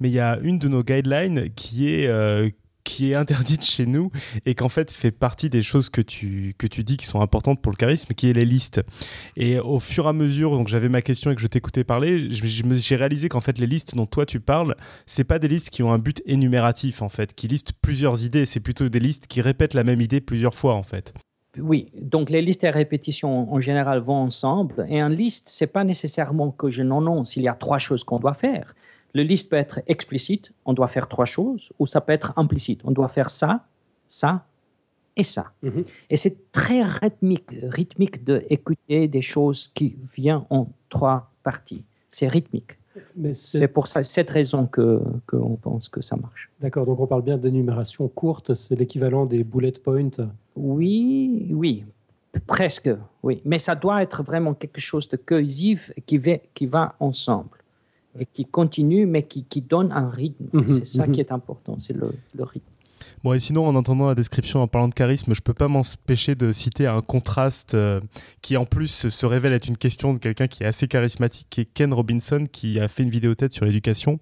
[0.00, 2.48] Mais il y a une de nos guidelines qui est, euh,
[2.84, 4.10] qui est interdite chez nous
[4.46, 7.60] et qu'en fait fait partie des choses que tu, que tu dis qui sont importantes
[7.60, 8.82] pour le charisme, qui est les listes.
[9.36, 12.28] Et au fur et à mesure, donc j'avais ma question et que je t'écoutais parler,
[12.30, 15.82] j'ai réalisé qu'en fait les listes dont toi tu parles, c'est pas des listes qui
[15.82, 19.40] ont un but énumératif en fait, qui listent plusieurs idées, c'est plutôt des listes qui
[19.40, 21.14] répètent la même idée plusieurs fois en fait.
[21.58, 24.86] Oui, donc les listes et répétitions en général vont ensemble.
[24.88, 28.18] Et un liste, c'est pas nécessairement que je n'annonce, il y a trois choses qu'on
[28.18, 28.74] doit faire.
[29.14, 32.80] Le liste peut être explicite, on doit faire trois choses, ou ça peut être implicite,
[32.84, 33.64] on doit faire ça,
[34.08, 34.44] ça
[35.16, 35.52] et ça.
[35.62, 35.84] Mhm.
[36.10, 41.84] Et c'est très rythmique, rythmique d'écouter des choses qui viennent en trois parties.
[42.10, 42.72] C'est rythmique.
[43.32, 46.50] C'est pour ça, cette raison que qu'on pense que ça marche.
[46.60, 50.10] D'accord, donc on parle bien d'énumération courte, c'est l'équivalent des bullet points.
[50.54, 51.84] Oui, oui,
[52.46, 52.90] presque,
[53.22, 53.40] oui.
[53.44, 57.58] Mais ça doit être vraiment quelque chose de cohésif qui va, qui va ensemble
[58.18, 60.46] et qui continue, mais qui, qui donne un rythme.
[60.52, 61.12] Mhm, c'est ça mhm.
[61.12, 62.66] qui est important, c'est le, le rythme.
[63.24, 66.34] Bon, et sinon, en entendant la description, en parlant de charisme, je peux pas m'empêcher
[66.34, 68.02] de citer un contraste euh,
[68.42, 71.62] qui, en plus, se révèle être une question de quelqu'un qui est assez charismatique, qui
[71.62, 74.20] est Ken Robinson, qui a fait une vidéo tête sur l'éducation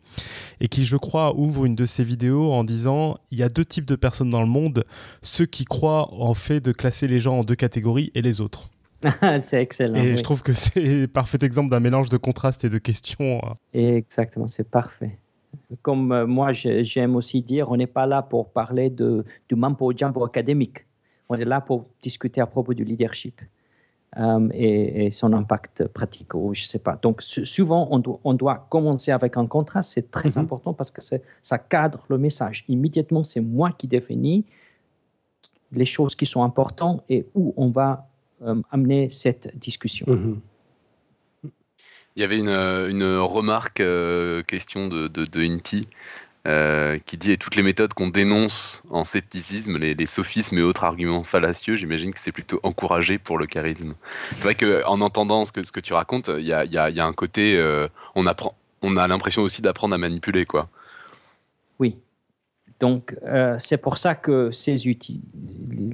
[0.61, 3.65] et qui, je crois, ouvre une de ses vidéos en disant il y a deux
[3.65, 4.85] types de personnes dans le monde,
[5.21, 8.71] ceux qui croient en fait de classer les gens en deux catégories et les autres.
[9.43, 9.95] C'est excellent.
[9.95, 10.17] et oui.
[10.17, 13.41] je trouve que c'est parfait exemple d'un mélange de contraste et de questions.
[13.75, 15.19] Exactement, c'est parfait.
[15.83, 19.93] Comme euh, moi, j'aime aussi dire, on n'est pas là pour parler de, du mambo
[19.97, 20.87] jumbo académique.
[21.29, 23.41] On est là pour discuter à propos du leadership
[24.19, 26.99] euh, et, et son impact pratique, ou je sais pas.
[27.01, 29.93] Donc, souvent, on doit, on doit commencer avec un contraste.
[29.93, 30.39] C'est très Mhm.
[30.45, 31.01] important parce que
[31.43, 32.65] ça cadre le message.
[32.69, 34.45] Immédiatement, c'est moi qui définis
[35.73, 38.07] les choses qui sont importantes et où on va
[38.71, 40.07] amener cette discussion.
[40.09, 40.41] Mhm.
[42.15, 45.81] Il y avait une, euh, une remarque, euh, question de, de, de Inti,
[46.47, 50.63] euh, qui dit et toutes les méthodes qu'on dénonce en scepticisme, les, les sophismes et
[50.63, 53.95] autres arguments fallacieux, j'imagine que c'est plutôt encouragé pour le charisme.
[54.33, 56.77] C'est vrai qu'en entendant ce que, ce que tu racontes, il y a, il y
[56.79, 59.99] a- il y a un côté, euh, on, apprend, on a l'impression aussi d'apprendre à
[59.99, 60.69] manipuler, quoi.
[61.79, 61.97] Oui.
[62.83, 65.21] Donc, euh, c'est pour ça que ces outils,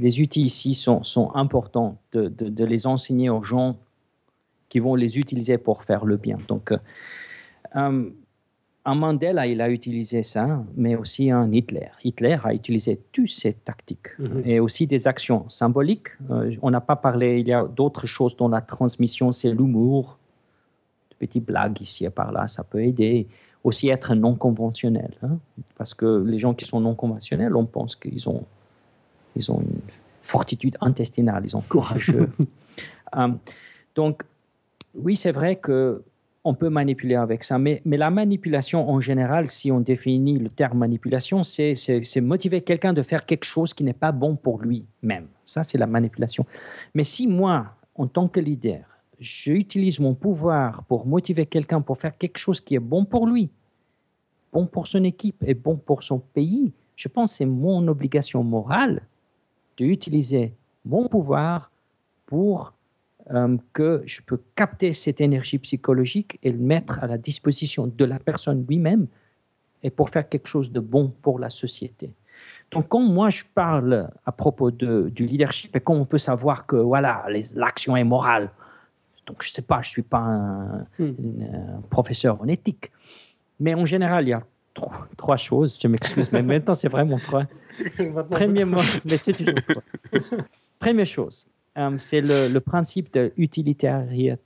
[0.07, 3.71] les outils ici sont, sont importants de, de- de les enseigner aux gens
[4.71, 6.39] qui vont les utiliser pour faire le bien.
[6.53, 6.79] Donc, euh,
[7.77, 8.09] euh,
[8.91, 11.91] un Mandela, il a utilisé ça, mais aussi un Hitler.
[12.05, 14.43] Hitler a utilisé toutes ces tactiques Mhm.
[14.51, 16.09] et aussi des actions symboliques.
[16.31, 20.05] Euh, on n'a pas parlé, il y a d'autres choses dans la transmission, c'est l'humour,
[21.11, 23.27] de petites blagues ici et par là, ça peut aider.
[23.69, 25.37] Aussi être non conventionnel, hein,
[25.77, 28.45] parce que les gens qui sont non conventionnels, on pense qu'ils ont,
[29.37, 29.81] ils ont une
[30.23, 32.31] fortitude intestinale, ils sont courageux.
[33.17, 33.29] Euh,
[33.95, 34.23] donc,
[34.95, 36.03] oui, c'est vrai que
[36.45, 40.51] on peut manipuler avec ça, mais, mais la manipulation en général, si on définit le
[40.51, 45.27] terme manipulation, c'est motiver quelqu'un de faire quelque chose qui n'est pas bon pour lui-même.
[45.47, 46.45] Ça, c'est la manipulation.
[46.95, 48.85] Mais si moi, en tant que leader,
[49.19, 53.51] j'utilise mon pouvoir pour motiver quelqu'un pour faire quelque chose qui est bon pour lui,
[54.53, 58.43] bon pour son équipe et bon pour son pays, je pense que c'est mon obligation
[58.43, 59.03] morale
[59.77, 61.71] d'utiliser mon pouvoir
[62.27, 62.73] pour
[63.31, 68.05] euh, que je peux capter cette énergie psychologique et le mettre à la disposition de
[68.05, 69.07] la personne lui-même
[69.83, 72.11] et pour faire quelque chose de bon pour la société.
[72.71, 76.67] Donc, quand moi je parle à propos de, du leadership et comment on peut savoir
[76.67, 78.51] que voilà l'action est morale,
[79.27, 81.13] donc je sais pas, je suis pas un, Hmm.
[81.43, 82.91] un professeur en éthique,
[83.61, 84.43] mais en général il y a
[84.75, 85.79] trois, trois choses.
[85.81, 87.45] Je m'excuse, mais maintenant c'est vraiment trois.
[88.31, 89.83] Premièrement, mais c'est toujours trois.
[90.79, 91.45] Première chose,
[91.77, 94.39] euh, c'est le, le principe de utilitaria-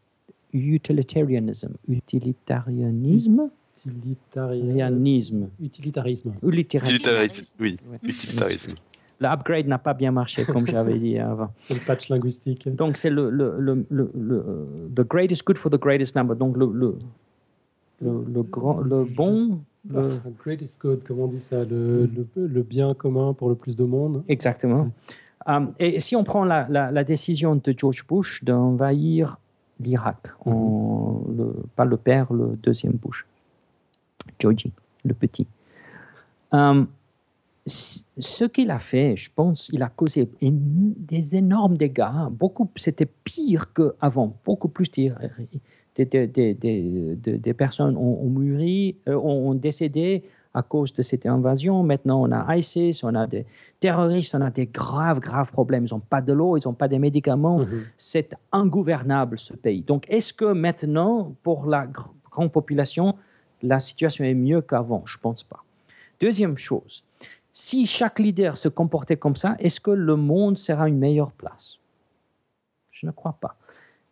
[0.52, 1.72] utilitarianism.
[1.88, 3.50] Utilitarianisme?
[3.76, 5.48] Utilitarian- Utilitarianisme.
[5.60, 6.32] Utilitarisme.
[6.42, 6.94] Utilitarianisme.
[6.94, 7.98] Utilitarisme, oui, Ouais.
[8.02, 8.74] utilitarisme.
[9.20, 11.52] L'upgrade n'a pas bien marché, comme j'avais dit avant.
[11.62, 12.68] C'est le patch linguistique.
[12.74, 16.34] Donc, c'est le, le, le, le, le- The greatest good for the greatest number.
[16.36, 16.96] Donc, le,
[18.02, 19.60] le, grand, le bon.
[19.88, 23.54] le- Ah, Greatest good, comment on dit ça le, le, le bien commun pour le
[23.54, 24.22] plus de monde.
[24.28, 24.90] Exactement.
[25.48, 29.38] Euh, et si on prend la, la, la décision de George Bush d'envahir
[29.80, 33.26] l'Irak, le- pas le père, le deuxième Bush,
[34.38, 34.72] Georgie,
[35.04, 35.46] le petit.
[36.54, 36.84] Euh,
[37.66, 42.28] ce qu'il a fait, je pense, il a causé des énormes dégâts.
[42.30, 44.36] Beaucoup, c'était pire qu'avant.
[44.44, 44.90] Beaucoup plus
[45.96, 50.22] des, des, des, des, des- des personnes ont, ont mûri, euh, ont, ont décédé.
[50.54, 51.82] à cause de cette invasion.
[51.82, 53.46] Maintenant, on a ISIS, on a des
[53.80, 55.86] terroristes, on a des graves, graves problèmes.
[55.86, 57.60] Ils n'ont pas de l'eau, ils n'ont pas des médicaments.
[57.60, 57.84] Mhm.
[57.96, 59.80] C'est ingouvernable, ce pays.
[59.80, 63.14] Donc, est-ce que maintenant, pour la gr- grande population,
[63.62, 65.02] la situation est mieux qu'avant?
[65.06, 65.64] Je ne pense pas.
[66.20, 67.02] Deuxième chose,
[67.50, 71.78] si chaque leader se comportait comme ça, est-ce que le monde sera une meilleure place?
[72.90, 73.56] Je ne crois pas.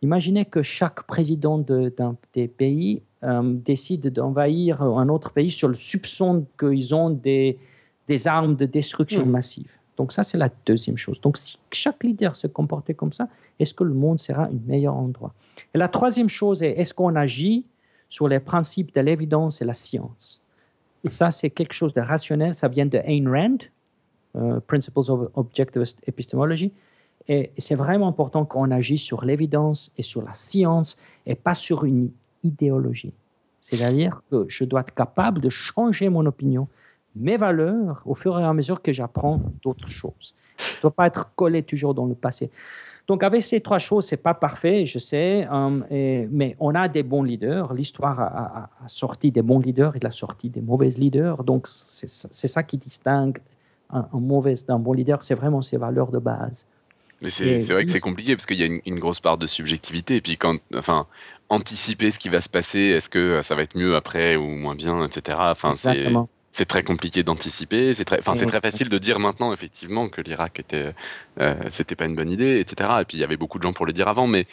[0.01, 5.67] Imaginez que chaque président de- d'un des pays euh, décide d'envahir un autre pays sur
[5.67, 7.59] le soupçon qu'ils ont des,
[8.07, 9.31] des armes de destruction Mhm.
[9.31, 9.69] massive.
[9.95, 11.21] Donc ça, c'est la deuxième chose.
[11.21, 13.27] Donc si chaque leader se comportait comme ça,
[13.59, 15.33] est-ce que le monde sera un meilleur endroit?
[15.75, 17.63] Et la troisième chose est, est-ce qu'on agit
[18.09, 20.41] sur les principes de l'évidence et la science?
[21.09, 22.55] Ça, c'est quelque chose de rationnel.
[22.55, 23.57] Ça vient de Ayn Rand,
[24.35, 26.71] euh, Principles of Objectivist Epistemology.
[27.27, 31.85] Et c'est vraiment important qu'on agisse sur l'évidence et sur la science et pas sur
[31.85, 32.11] une
[32.43, 33.13] idéologie.
[33.61, 36.67] C'est-à-dire que je dois être capable de changer mon opinion,
[37.15, 40.33] mes valeurs, au fur et à mesure que j'apprends d'autres choses.
[40.57, 42.49] Je ne dois pas être collé toujours dans le passé.
[43.07, 45.47] Donc, avec ces trois choses, ce n'est pas parfait, je sais,
[45.89, 47.73] et- mais on a des bons leaders.
[47.73, 51.43] L'histoire a, sorti des bons leaders et a sorti des mauvais leaders.
[51.43, 53.39] Donc, c'est c'est ça qui distingue
[53.89, 56.65] un, un mauvais d'un bon leader, c'est vraiment ses valeurs de base.
[57.21, 59.37] Mais c'est c'est vrai que c'est compliqué parce qu'il y a une, une grosse part
[59.37, 60.15] de subjectivité.
[60.17, 61.05] Et puis, quand, enfin,
[61.49, 64.75] anticiper ce qui va se passer, est-ce que ça va être mieux après ou moins
[64.75, 65.37] bien, etc.
[65.41, 66.07] Enfin, c'est
[66.53, 67.93] c'est très compliqué d'anticiper.
[67.93, 70.93] C'est très, enfin, c'est très facile de dire maintenant, effectivement, que l'Irak était,
[71.39, 72.89] euh, c'était pas une bonne idée, etc.
[72.99, 74.47] Et puis, il y avait beaucoup de gens pour le dire avant, mais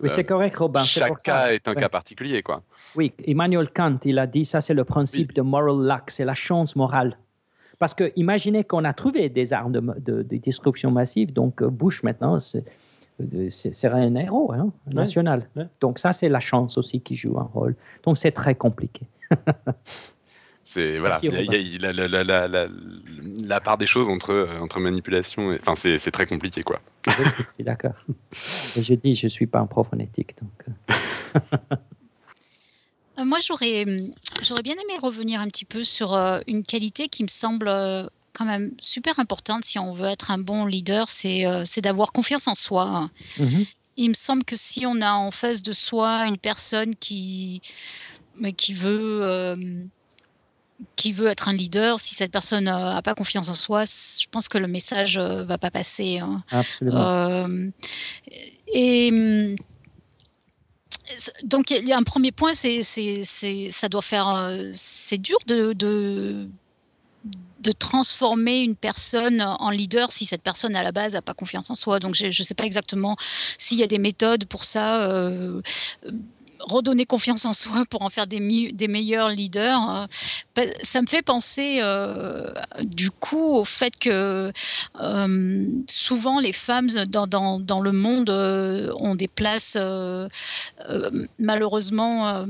[0.00, 0.82] Oui, euh, c'est correct, Robin.
[0.82, 1.46] c'est chaque pour ça.
[1.46, 1.80] cas est un Ouais.
[1.80, 2.62] cas particulier, quoi.
[2.96, 6.34] Oui, Emmanuel Kant, il a dit ça, c'est le principe de moral luck, c'est la
[6.34, 7.18] chance morale.
[7.78, 11.68] Parce que imaginez qu'on a trouvé des armes de, de- de destruction massive, donc euh,
[11.68, 12.64] Bush maintenant, c'est
[13.20, 15.48] euh, c'est- serait un héros hein, national.
[15.56, 15.66] ouais.
[15.80, 17.74] Donc ça, c'est la chance aussi qui joue un rôle.
[18.04, 19.02] Donc c'est très compliqué.
[20.66, 22.68] C'est voilà, Merci, il y a- y a- la, la- la- la-
[23.46, 26.80] la part des choses entre euh, entre manipulation, et, enfin, c'est c'est très compliqué, quoi.
[27.06, 27.12] je
[27.54, 27.92] suis d'accord.
[28.80, 30.34] Je dis, je ne suis pas un prof en éthique.
[30.40, 30.98] Donc,
[33.16, 34.10] Moi, j'aurais, hum,
[34.42, 38.06] j'aurais bien aimé revenir un petit peu sur euh, une qualité qui me semble euh,
[38.32, 42.12] quand même super importante si on veut être un bon leader, c'est euh, c'est d'avoir
[42.12, 43.08] confiance en soi.
[43.38, 43.64] mhm.
[43.96, 47.62] Il me semble que si on a en face de soi une personne qui,
[48.56, 49.54] qui veut, euh,
[50.96, 54.48] qui veut être un leader, si cette personne n'a pas confiance en soi, je pense
[54.48, 56.18] que le message ne va pas passer.
[56.18, 56.42] hein.
[56.50, 57.06] Absolument.
[57.06, 57.70] Euh,
[58.72, 59.56] et hum,
[61.42, 66.48] donc il y a un premier point, c'est ça doit faire euh, c'est dur de,
[67.78, 71.74] transformer une personne en leader si cette personne à la base n'a pas confiance en
[71.74, 71.98] soi.
[71.98, 73.16] Donc je ne sais pas exactement
[73.56, 75.10] s'il y a des méthodes pour ça.
[75.10, 75.62] euh,
[76.66, 79.90] redonner confiance en soi pour en faire des, meilleurs leaders.
[79.90, 80.06] euh,
[80.56, 84.52] bah, ça me fait penser euh, du coup au fait que
[85.00, 89.76] euh, souvent les femmes dans, le monde ont des places
[91.38, 92.46] malheureusement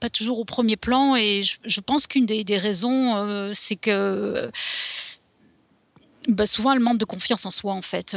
[0.00, 4.50] pas toujours au premier plan et je, pense qu'une des, raisons c'est que
[6.28, 8.16] bah, souvent, elles manquent de confiance en soi, en fait.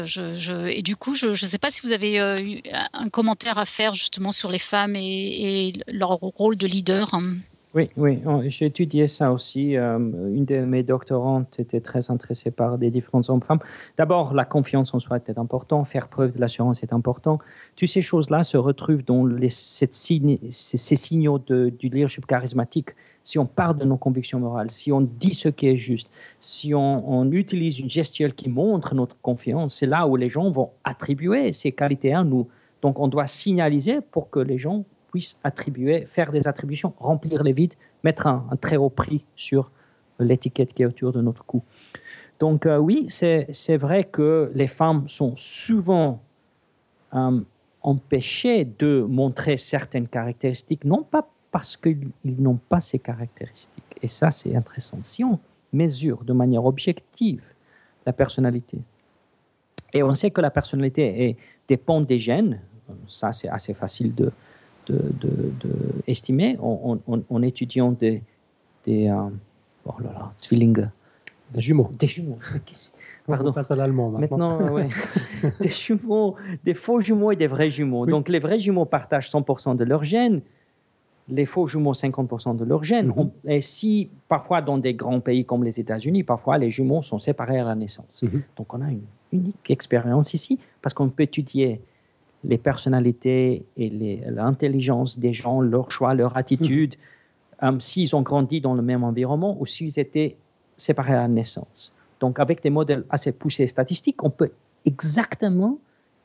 [0.69, 2.61] Et du coup, je ne sais pas si vous avez euh, eu
[2.93, 7.13] un commentaire à faire justement sur les femmes et, et leur rôle de leader.
[7.13, 7.35] hein.
[7.75, 9.75] Oui, oui, on- j'ai étudié ça aussi.
[9.75, 9.97] Euh,
[10.33, 13.59] une de mes doctorantes était très intéressée par des différents hommes-femmes.
[13.97, 17.37] D'abord, la confiance en soi est important, faire preuve de l'assurance est important.
[17.75, 22.91] Toutes ces choses-là se retrouvent dans ces, signaux du leadership charismatique.
[23.23, 26.09] Si on part de nos convictions morales, si on dit ce qui est juste,
[26.39, 30.49] si on, on utilise une gestuelle qui montre notre confiance, c'est là où les gens
[30.49, 32.47] vont attribuer ces qualités à nous.
[32.81, 34.85] Donc, on doit signaliser pour que les gens
[35.43, 37.73] attribuer, faire des attributions, remplir les vides,
[38.03, 39.71] mettre un, très haut prix sur
[40.19, 41.63] l'étiquette qui est autour de notre cou.
[42.39, 46.21] Donc euh, oui, c'est vrai que les femmes sont souvent
[47.13, 47.39] euh,
[47.81, 53.95] empêchées de montrer certaines caractéristiques, non pas parce qu'ils ils n'ont pas ces caractéristiques.
[54.01, 54.99] Et ça, c'est intéressant.
[55.03, 55.39] Si on
[55.71, 57.41] mesure de manière objective
[58.05, 58.79] la personnalité,
[59.93, 62.59] et on sait que la personnalité dépend des gènes,
[63.07, 64.31] ça c'est assez facile de,
[64.87, 65.71] de, de- de
[66.07, 68.21] estimer en, en- en étudiant des,
[68.85, 69.29] des euh,
[69.85, 70.87] oh là là, Zwillinge,
[71.53, 71.89] Des jumeaux.
[71.99, 72.37] des jumeaux.
[72.65, 72.91] Qu'est-ce-
[73.27, 73.53] On Pardon.
[73.53, 74.59] passe à l'allemand maintenant.
[74.59, 74.89] Maintenant, euh, ouais.
[75.59, 78.05] des jumeaux, des faux jumeaux et des vrais jumeaux.
[78.05, 78.11] Oui.
[78.11, 80.41] Donc les vrais jumeaux partagent 100% de leurs gènes,
[81.27, 83.07] les faux jumeaux 50% de leurs gènes.
[83.07, 83.13] Mhm.
[83.17, 87.17] On- et si parfois dans des grands pays comme les États-Unis, parfois les jumeaux sont
[87.17, 88.21] séparés à la naissance.
[88.21, 88.43] Mhm.
[88.57, 91.81] Donc on a une unique expérience ici parce qu'on peut étudier
[92.47, 96.95] les personnalités et l'intelligence des gens, leur choix, leur attitude
[97.63, 100.37] euh, s'ils ont grandi dans le même environnement ou s'ils étaient
[100.77, 101.93] séparés à la naissance.
[102.19, 104.51] Donc, avec des modèles assez poussés statistiques, on peut
[104.85, 105.79] exactement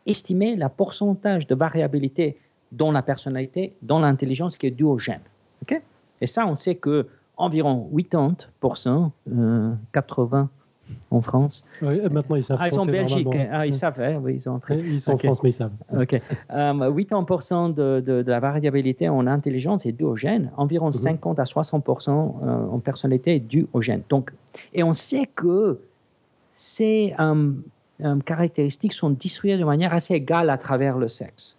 [0.07, 2.37] estimer le pourcentage de variabilité
[2.73, 5.21] dans la personnalité, dans l'intelligence qui est due au gène.
[6.23, 9.11] Et ça, on sait que environ 80%,
[9.93, 10.51] 80
[11.11, 11.65] en France.
[11.83, 12.59] Oui, maintenant ils savent.
[12.61, 13.29] Ah, ils sont en Belgique.
[13.51, 15.73] Ah, ils savent, hein, oui, ils sont Ils sont en France, mais ils savent.
[15.95, 16.21] OK.
[16.51, 20.51] 80% euh, de, de, la variabilité en intelligence est due au gène.
[20.57, 21.43] Environ 50 mhm.
[21.43, 24.03] à 60% euh, en personnalité est due au gène.
[24.09, 24.33] Donc,
[24.73, 25.81] et on sait que
[26.53, 27.53] ces euh,
[28.25, 31.57] caractéristiques sont distribuées de manière assez égale à travers le sexe.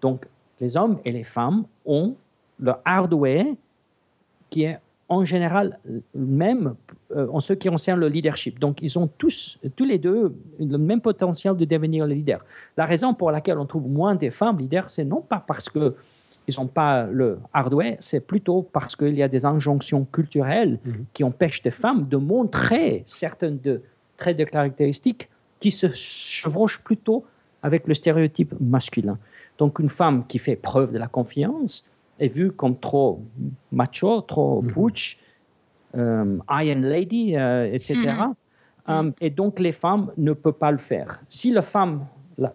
[0.00, 0.26] Donc,
[0.60, 2.14] les hommes et les femmes ont
[2.58, 3.46] le hardware
[4.48, 5.78] qui est en général
[6.14, 6.74] même
[7.14, 8.58] euh, en ce qui concerne le leadership.
[8.58, 12.44] Donc, ils ont tous, tous les deux, le même potentiel de devenir le leader.
[12.76, 15.94] La raison pour laquelle on trouve moins de femmes leaders, c'est non pas parce que
[16.48, 21.04] ils n'ont pas le hardware, c'est plutôt parce qu'il y a des injonctions culturelles mhm.
[21.12, 23.82] qui empêchent des femmes de montrer certaines de,
[24.16, 27.24] traits de caractéristiques qui se chevauchent plutôt
[27.62, 29.18] avec le stéréotype masculin.
[29.58, 33.22] Donc, une femme qui fait preuve de la confiance, est vue comme trop
[33.72, 34.72] macho, trop mhm.
[34.72, 35.20] butch,
[35.96, 37.94] euh, Iron Lady, euh, etc.
[37.96, 38.34] Mhm.
[38.88, 41.20] Euh, et donc, les femmes ne peuvent pas le faire.
[41.28, 42.06] Si la femme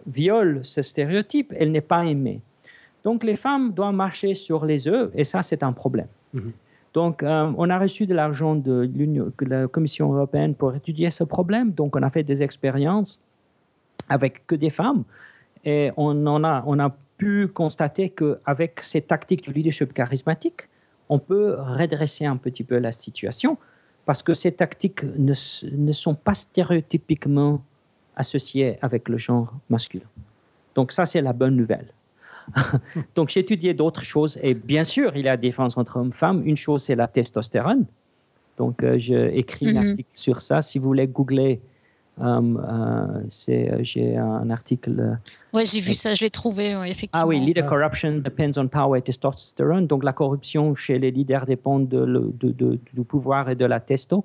[0.06, 2.40] viole ce stéréotype, elle n'est pas aimée.
[3.04, 6.06] Donc, les femmes doivent marcher sur les œufs, et ça, c'est un problème.
[6.32, 6.52] Mhm.
[6.94, 8.90] Donc, on a reçu de l'argent de
[9.40, 11.72] la Commission européenne pour étudier ce problème.
[11.72, 13.18] Donc, on a fait des expériences
[14.10, 15.04] avec que des femmes.
[15.64, 20.62] Et on, en a, on a pu constater qu'avec ces tactiques de leadership charismatique,
[21.08, 23.58] on peut redresser un petit peu la situation
[24.06, 25.34] parce que ces tactiques ne,
[25.70, 27.62] ne sont pas stéréotypiquement
[28.16, 30.10] associées avec le genre masculin.
[30.74, 31.86] Donc ça, c'est la bonne nouvelle.
[33.14, 36.08] Donc j'ai étudié d'autres choses et bien sûr, il y a des différence entre hommes
[36.12, 36.42] et femmes.
[36.44, 37.84] Une chose, c'est la testostérone.
[38.56, 39.90] Donc euh, j'ai écrit un mhm.
[39.90, 40.60] article sur ça.
[40.60, 41.60] Si vous voulez googler
[42.20, 45.18] Um, euh, c'est, euh, j'ai un article.
[45.54, 47.24] Oui, j'ai vu ça, je l'ai trouvé, effectivement.
[47.24, 49.86] Ah oui, leader corruption depends on power et testosterone.
[49.86, 54.24] Donc la corruption chez les leaders dépend de, de, du pouvoir et de la testo.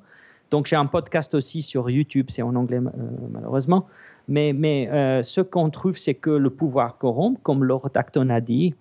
[0.52, 2.92] Donc j'ai un podcast aussi sur YouTube, c'est en anglais euh,
[3.32, 3.88] malheureusement.
[4.28, 4.90] Mais, mais
[5.24, 8.76] ce qu'on trouve, c'est que le pouvoir corrompt, comme Lord Acton a dit,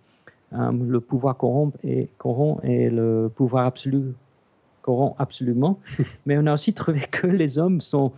[0.51, 4.15] le pouvoir corrompt et, corrompt et le pouvoir absolu
[4.83, 5.79] corrompt absolument.
[6.27, 8.11] mais on a aussi trouvé que les hommes sont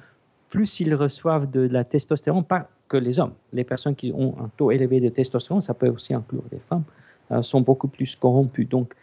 [0.49, 3.35] plus ils reçoivent de la testostérone, pas que les hommes.
[3.53, 6.85] Les personnes qui ont un taux élevé de testostérone, ça peut aussi inclure les femmes,
[7.31, 8.65] euh, sont beaucoup plus corrompues.
[8.65, 8.95] Donc,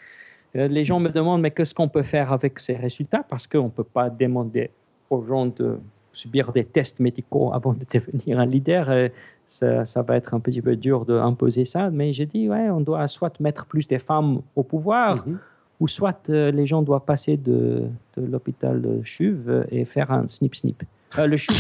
[0.56, 3.24] euh, les gens me demandent, mais qu'est-ce qu'on peut faire avec ces résultats?
[3.30, 4.72] Parce qu'on ne peut pas demander
[5.10, 5.78] aux gens de
[6.12, 8.90] subir des tests médicaux avant de devenir un leader.
[8.90, 9.10] Euh,
[9.48, 11.92] ça, ça, va être un petit peu dur d'imposer ça.
[11.92, 15.38] Mais j'ai dit, ouais, on doit soit mettre plus de femmes au pouvoir, mhm.
[15.80, 17.84] Ou soit les gens doivent passer de,
[18.18, 20.84] de l'hôpital CHUV et faire un snip-snip.
[21.20, 21.52] Euh, le CHU,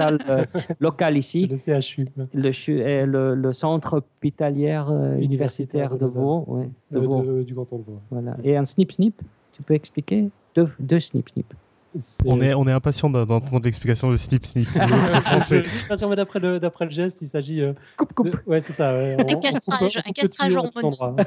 [0.00, 0.44] euh,
[0.80, 1.46] local ici.
[1.46, 2.08] le CHU.
[2.34, 6.46] Le, le, centre hospitalier euh, universitaire, de Vaud.
[6.90, 8.00] du canton de Vaud.
[8.10, 8.36] Voilà.
[8.44, 9.20] Et un snip-snip,
[9.52, 11.52] tu peux expliquer Deux, deux snip-snip.
[12.24, 14.66] On est, on est impatient d'entendre l'explication de Snip Snip.
[15.22, 15.64] français.
[16.16, 17.62] d'après le, d'après le geste, il s'agit.
[17.96, 18.36] coupe, coupe.
[18.46, 18.90] Ouais, c'est ça.
[18.90, 21.26] un castrage, un castrage hormonal.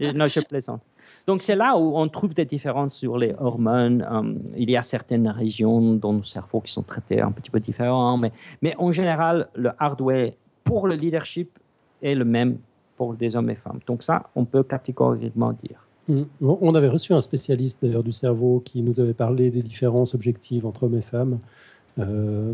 [0.14, 0.82] non, je plaisante.
[1.26, 4.06] Donc c'est là où on trouve des différences sur les hormones.
[4.10, 7.58] Euh, il y a certaines régions dans nos cerveaux qui sont traitées un petit peu
[7.58, 11.58] différemment, mais, mais en général, le hardware pour le leadership
[12.02, 12.58] est le même
[12.96, 13.80] pour des hommes et femmes.
[13.86, 15.85] Donc ça, on peut catégoriquement dire.
[16.08, 16.22] Mmh.
[16.40, 20.66] On avait reçu un spécialiste d'ailleurs du cerveau qui nous avait parlé des différences objectives
[20.66, 21.38] entre hommes et femmes.
[21.98, 22.52] Euh,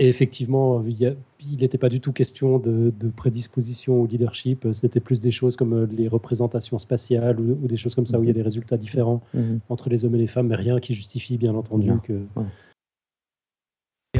[0.00, 1.16] et effectivement, il
[1.58, 4.66] n'était pas du tout question de, prédisposition au leadership.
[4.72, 8.22] C'était plus des choses comme euh, les représentations spatiales ou, des choses comme ça où
[8.22, 9.58] il y a des résultats différents mhm.
[9.68, 12.20] entre les hommes et les femmes, mais rien qui justifie, bien entendu, que.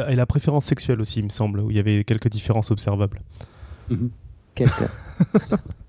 [0.08, 3.20] Et la préférence sexuelle aussi, il me semble, où il y avait quelques différences observables.
[3.88, 4.10] Mhm.
[4.56, 4.90] Quelques.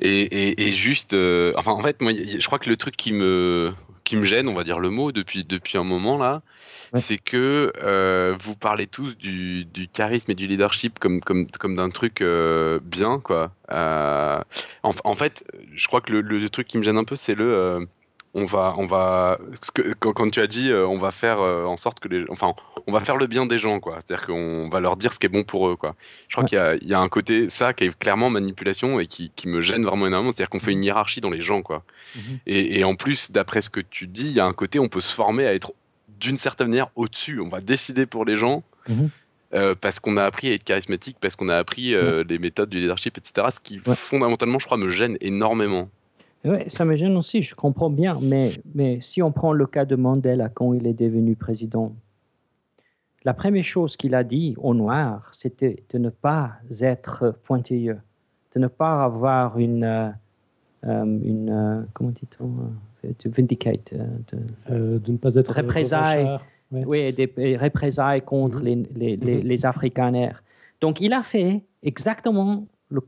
[0.00, 3.72] et, juste, euh, enfin, en fait, moi, je crois que le truc qui me
[4.04, 6.42] qui me gêne, on va dire le mot, depuis, depuis un moment là,
[7.00, 11.90] c'est que euh, vous parlez tous du, charisme et du leadership comme, comme, comme d'un
[11.90, 13.52] truc euh, bien, quoi.
[13.70, 14.40] Euh,
[14.82, 17.88] en, fait, je crois que le, truc qui me gêne un peu, c'est le.
[18.34, 19.38] On va, on va,
[20.00, 22.54] quand, tu as dit, on va faire en sorte que les, enfin,
[22.86, 23.98] on va faire le bien des gens, quoi.
[24.00, 25.94] C'est-à-dire qu'on va leur dire ce qui est bon pour eux, quoi.
[26.28, 29.60] Je crois qu'il y, a un côté, ça, qui est clairement manipulation et qui, me
[29.60, 30.30] gêne vraiment énormément.
[30.30, 31.84] C'est-à-dire qu'on fait une hiérarchie dans les gens, quoi.
[32.16, 32.38] Mhm.
[32.46, 34.88] Et, et, en plus, d'après ce que tu dis, il y a un côté, on
[34.88, 35.72] peut se former à être
[36.20, 37.40] d'une certaine manière au-dessus.
[37.40, 39.10] On va décider pour les gens mhm.
[39.54, 42.70] euh, parce qu'on a appris à être charismatique, parce qu'on a appris euh, les méthodes
[42.70, 43.48] du leadership, etc.
[43.54, 45.88] Ce qui fondamentalement, je crois, me gêne énormément.
[46.44, 48.18] Oui, ça me gêne aussi, je comprends bien.
[48.20, 51.94] Mais, mais si on prend le cas de Mandela quand il est devenu président,
[53.24, 57.98] la première chose qu'il a dit aux Noirs, c'était de ne pas être pointilleux,
[58.54, 60.10] de ne pas avoir une, euh,
[60.86, 62.50] euh, une euh, comment dit-on,
[63.18, 66.36] to vindicate, de, de, ne pas être représailles,
[66.70, 68.86] oui, des représailles contre mm-hmm.
[68.94, 70.34] les, les, les, Afrikaners.
[70.82, 73.00] Donc il a fait exactement le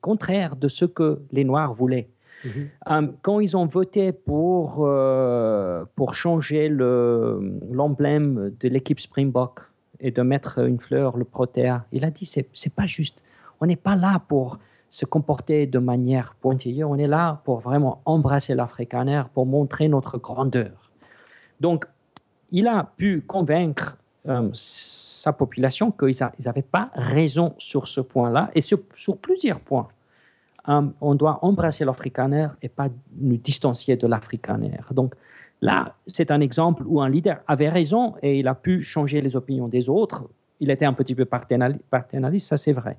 [0.00, 2.08] contraire de ce que les Noirs voulaient.
[2.46, 9.60] Euh, quand ils ont voté pour, euh, pour changer l'emblème de l'équipe Springbok
[10.00, 13.22] et de mettre une fleur, le protéa, il a dit c'est c'est pas juste.
[13.60, 14.58] On n'est pas là pour
[14.90, 20.18] se comporter de manière pointilleuse, on est là pour vraiment embrasser l'Africaner, pour montrer notre
[20.18, 20.90] grandeur.
[21.60, 21.86] Donc,
[22.50, 23.96] il a pu convaincre
[24.28, 29.88] euh, sa population qu'ils n'avaient pas raison sur ce point-là et sur, sur plusieurs points.
[30.66, 32.88] On doit embrasser l'Africaner et pas
[33.20, 34.78] nous distancier de l'Africaner.
[34.92, 35.14] Donc
[35.60, 39.34] là, c'est un exemple où un leader avait raison et il a pu changer les
[39.34, 40.22] opinions des autres.
[40.60, 42.96] Il était un petit peu paternaliste, ça c'est vrai.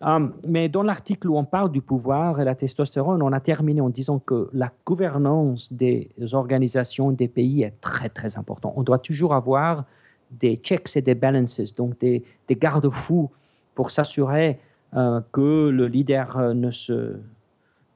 [0.00, 3.80] Um, mais dans l'article où on parle du pouvoir et la testostérone, on a terminé
[3.80, 8.74] en disant que la gouvernance des organisations des pays est très très importante.
[8.76, 9.84] On doit toujours avoir
[10.30, 13.30] des checks et des balances, donc des, des garde-fous
[13.74, 14.60] pour s'assurer
[14.96, 17.16] euh, que le leader euh, ne, se,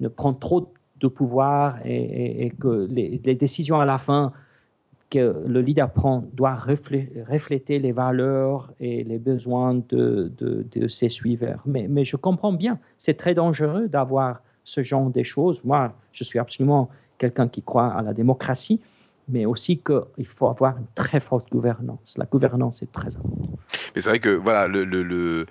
[0.01, 0.70] ne prend trop
[1.01, 4.32] de pouvoir et, que les, décisions à la fin
[5.11, 11.62] que le leader prend doivent refléter les valeurs et les besoins de, de, ses suiveurs.
[11.66, 15.64] Mais, je comprends bien, c'est très dangereux d'avoir ce genre de choses.
[15.64, 16.88] Moi, je suis absolument
[17.18, 18.80] quelqu'un qui croit à la démocratie,
[19.28, 22.16] mais aussi qu'il faut avoir une très forte gouvernance.
[22.16, 23.59] La gouvernance est très importante.
[23.95, 25.47] Mais c'est vrai que voilà, le, le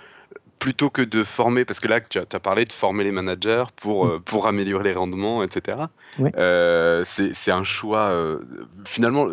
[0.62, 3.66] plutôt que de former, parce que là, tu as, as parlé de former les managers
[3.76, 4.09] pour, mm.
[4.09, 5.80] euh, pour améliorer les rendements, etc.
[6.38, 8.39] Euh, c'est un choix, euh,
[8.86, 9.28] finalement,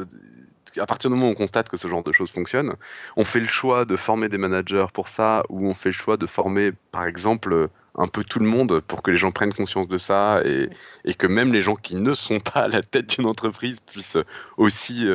[0.79, 2.75] à partir du moment où on constate que ce genre de choses fonctionne,
[3.17, 6.17] on fait le choix de former des managers pour ça, ou on fait le choix
[6.17, 9.87] de former, par exemple, un peu tout le monde pour que les gens prennent conscience
[9.87, 10.71] de ça et,
[11.05, 14.19] et que même les gens qui ne sont pas à la tête d'une entreprise puissent
[14.57, 15.07] aussi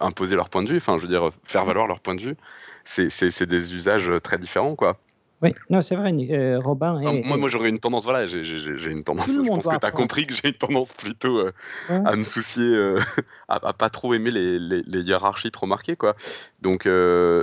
[0.00, 2.36] imposer leur point de vue, enfin, je veux dire, faire valoir leur point de vue.
[2.84, 4.98] C'est des usages très différents, quoi.
[5.44, 6.98] Oui, non, c'est vrai, euh, Robin.
[7.22, 10.26] moi, moi j'aurais une tendance, voilà, j'ai une tendance, je pense que tu as compris
[10.26, 11.52] que j'ai une tendance plutôt euh,
[11.90, 12.98] à me soucier, euh,
[13.48, 16.16] à, pas trop aimer les, les, hiérarchies trop marquées, quoi.
[16.62, 16.88] Donc,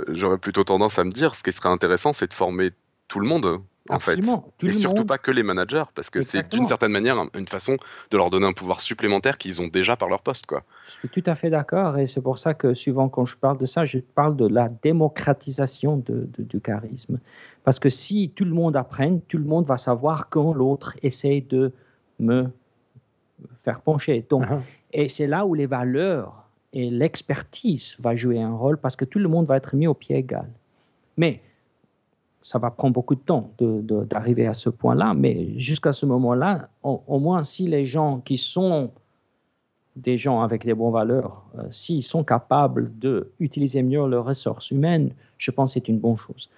[0.08, 2.72] j'aurais plutôt tendance à me dire, ce qui serait intéressant, c'est de former
[3.06, 4.18] tout le monde en fait.
[4.62, 7.76] et surtout pas que les managers, parce que c'est d'une certaine manière une façon
[8.10, 10.46] de leur donner un pouvoir supplémentaire qu'ils ont déjà par leur poste.
[10.46, 10.62] Quoi.
[10.86, 13.58] Je suis tout à fait d'accord, et c'est pour ça que souvent quand je parle
[13.58, 17.18] de ça, je parle de la démocratisation de, du charisme.
[17.64, 21.44] Parce que si tout le monde apprend, tout le monde va savoir quand l'autre essaie
[21.48, 21.72] de
[22.18, 22.48] me
[23.64, 24.24] faire pencher.
[24.28, 24.60] Donc, uh-huh.
[24.92, 29.18] Et c'est là où les valeurs et l'expertise va jouer un rôle, parce que tout
[29.18, 30.48] le monde va être mis au pied égal.
[31.16, 31.40] Mais
[32.40, 37.18] ça va prendre beaucoup de temps d'arriver à ce point-là, mais jusqu'à ce moment-là, au,
[37.18, 38.90] moins si les gens qui sont
[39.94, 45.12] des gens avec des bonnes valeurs, euh, s'ils sont capables d'utiliser mieux leurs ressources humaines,
[45.36, 46.48] je pense que c'est une bonne chose.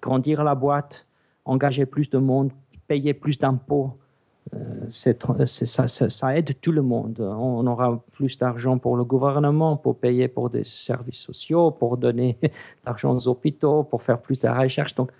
[0.00, 1.06] Grandir la boîte,
[1.44, 2.52] engager plus de monde,
[2.86, 3.98] payer plus d'impôts,
[4.54, 7.20] euh, ça, ça, aide tout le monde.
[7.20, 12.38] On aura plus d'argent pour le gouvernement, pour payer pour des services sociaux, pour donner
[12.86, 14.94] l'argent aux hôpitaux, pour faire plus de recherche.
[14.94, 15.10] Donc,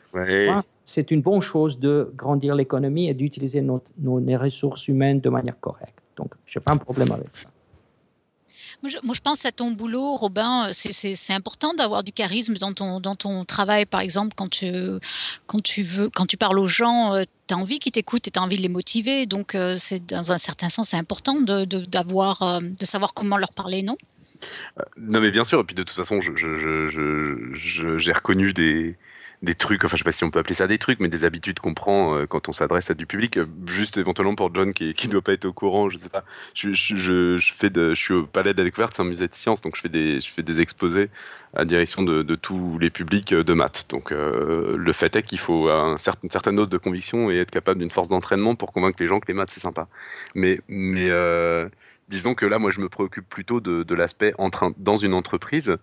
[0.84, 5.58] c'est une bonne chose de grandir l'économie et d'utiliser nos, nos, ressources humaines de manière
[5.60, 5.98] correcte.
[6.16, 7.48] Donc, je n'ai pas un problème avec ça.
[8.82, 10.70] Moi je, pense à ton boulot, Robin.
[10.72, 14.72] C'est important d'avoir du charisme dans ton, dans ton travail, par exemple, quand tu,
[15.46, 18.30] quand tu, veux, quand tu parles aux gens, euh, tu as envie qu'ils t'écoutent et
[18.30, 19.26] tu as envie de les motiver.
[19.26, 23.36] Donc, euh, c'est dans un certain sens, c'est important de, de, euh, de savoir comment
[23.36, 23.96] leur parler, non?
[24.96, 25.60] Non, mais bien sûr.
[25.60, 28.96] Et puis, de toute façon, j'ai reconnu des
[29.42, 31.24] des trucs, enfin je sais pas si on peut appeler ça des trucs, mais des
[31.24, 33.36] habitudes qu'on prend euh, quand on s'adresse à du public.
[33.36, 36.24] Euh, juste éventuellement pour John qui, qui doit pas être au courant, je sais pas.
[36.54, 39.28] Je, je, je, fais de, je suis au Palais de la Découverte, c'est un musée
[39.28, 41.08] de sciences, donc je fais des, je fais des exposés
[41.54, 43.86] à direction de, de tous les publics euh, de maths.
[43.88, 47.50] Donc le fait est qu'il faut un certain, une certaine dose de conviction et être
[47.50, 49.86] capable d'une force d'entraînement pour convaincre les gens que les maths c'est sympa.
[50.34, 51.10] Mais, mais
[52.08, 54.34] disons que là, moi, je me préoccupe plutôt de, l'aspect
[54.78, 55.76] dans une entreprise.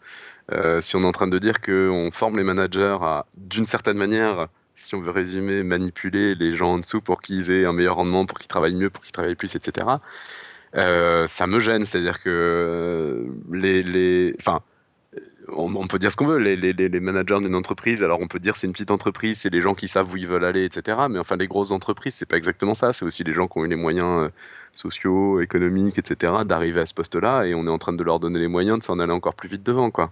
[0.51, 3.97] Euh, si on est en train de dire qu'on forme les managers à, d'une certaine
[3.97, 7.95] manière, si on veut résumer, manipuler les gens en dessous pour qu'ils aient un meilleur
[7.95, 9.87] rendement, pour qu'ils travaillent mieux, pour qu'ils travaillent plus, etc.
[10.75, 14.61] Euh, ça me gêne, c'est-à-dire que les, les, enfin,
[15.49, 18.57] on, peut dire ce qu'on veut, les, les, managers d'une entreprise, alors on peut dire
[18.57, 20.97] c'est une petite entreprise, c'est les gens qui savent où ils veulent aller, etc.
[21.09, 22.93] Mais enfin, les grosses entreprises, c'est pas exactement ça.
[22.93, 24.29] C'est aussi les gens qui ont eu les moyens euh,
[24.75, 28.39] sociaux, économiques, etc., d'arriver à ce poste-là, et on est en train de leur donner
[28.39, 30.11] les moyens de s'en aller encore plus vite devant, quoi.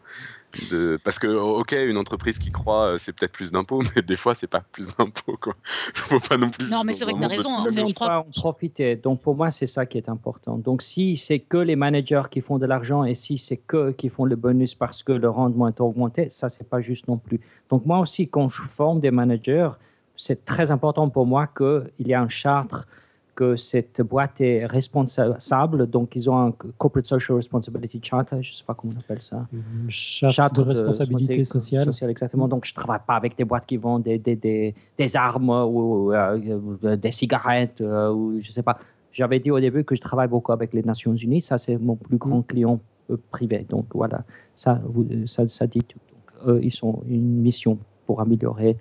[0.72, 0.99] De...
[1.03, 4.36] Parce que, ok, une entreprise qui croit, euh, c'est peut-être plus d'impôts, mais des fois,
[4.36, 5.55] c'est pas plus d'impôts, quoi.
[5.95, 6.70] Faut pas non plus.
[6.70, 7.51] Non, mais c'est vrai que tu as raison.
[7.51, 8.20] En fait, je crois.
[8.20, 8.95] En profiter.
[8.95, 10.57] Donc, pour moi, c'est ça qui est important.
[10.57, 14.09] Donc, si c'est que les managers qui font de l'argent et si c'est que qui
[14.09, 17.41] font le bonus parce que le rendement est augmenté, ça, c'est pas juste non plus.
[17.70, 19.72] Donc, moi aussi, quand je forme des managers,
[20.16, 22.88] c'est très important pour moi qu'il y ait un chartre
[23.36, 28.56] que cette boîte est responsable, donc ils ont un Corporate Social Responsibility Charter, je ne
[28.56, 29.48] sais pas comment on appelle ça.
[29.88, 31.90] Charte, de responsabilité sociale.
[32.10, 35.16] Exactement, donc je ne travaille pas avec des boîtes qui vendent des, des, des, des
[35.16, 38.78] armes ou euh, des cigarettes, euh, ou je ne sais pas.
[39.12, 41.96] J'avais dit au début que je travaille beaucoup avec les Nations Unies, ça c'est mon
[41.96, 42.46] plus grand mm.
[42.46, 42.80] client
[43.10, 44.24] euh, privé, donc voilà,
[44.56, 44.82] ça,
[45.26, 46.00] ça, ça dit tout.
[46.12, 48.76] Donc, eux, ils sont une mission pour améliorer euh,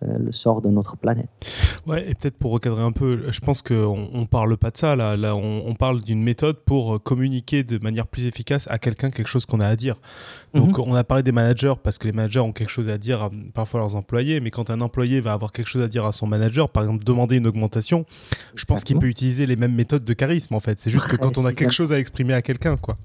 [0.00, 1.28] le sort de notre planète.
[1.86, 4.94] Ouais, et peut-être pour recadrer un peu, je pense qu'on ne parle pas de ça,
[4.94, 9.10] là, là on, parle d'une méthode pour euh, communiquer de manière plus efficace à quelqu'un
[9.10, 9.96] quelque chose qu'on a à dire.
[10.54, 10.84] Donc mhm.
[10.86, 13.30] on a parlé des managers parce que les managers ont quelque chose à dire à,
[13.54, 16.12] parfois à leurs employés, mais quand un employé va avoir quelque chose à dire à
[16.12, 18.04] son manager, par exemple demander une augmentation,
[18.54, 20.78] je pense qu'il peut utiliser les mêmes méthodes de charisme en fait.
[20.80, 22.96] C'est juste que quand on a quelque chose à exprimer à quelqu'un, quoi.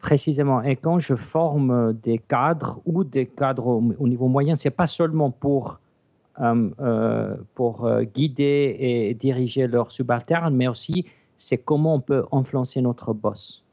[0.00, 0.62] Précisément.
[0.62, 4.86] Et quand je forme des cadres ou des cadres au, au niveau moyen, c'est pas
[4.86, 5.89] seulement pour euh, euh,
[7.54, 13.12] pour euh, guider et diriger leurs subalternes, mais aussi c'est comment on peut influencer notre
[13.12, 13.64] boss.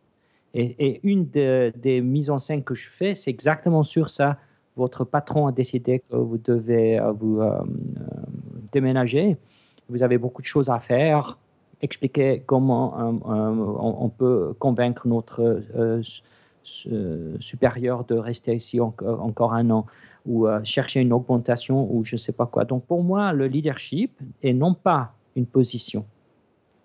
[0.54, 4.38] Et, une des mises en scène que je fais, c'est exactement sur ça.
[4.76, 7.42] Votre patron a décidé que vous devez vous
[8.72, 9.38] déménager.
[9.90, 11.38] Vous avez beaucoup de choses à faire.
[11.82, 15.62] Expliquer comment on, peut convaincre notre
[16.64, 19.86] supérieur de rester ici encore un an
[20.28, 22.66] ou euh, chercher une augmentation ou je ne sais pas quoi.
[22.66, 26.06] Donc pour moi, le leadership est non pas une position.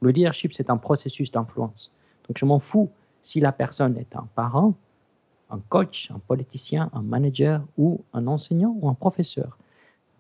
[0.01, 1.93] Le leadership, c'est un processus d'influence.
[2.29, 2.91] Donc je m'en fous
[3.23, 4.75] si la personne est un parent,
[5.51, 9.59] un coach, un politicien, un manager ou un enseignant ou un professeur.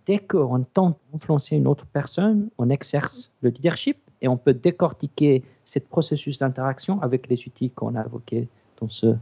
[0.07, 5.45] Dès qu'on tente d'influencer une autre personne, on exerce le leadership et on peut décortiquer
[5.65, 8.49] ce processus d'interaction avec les outils qu'on a évoqués
[8.81, 9.15] dans ce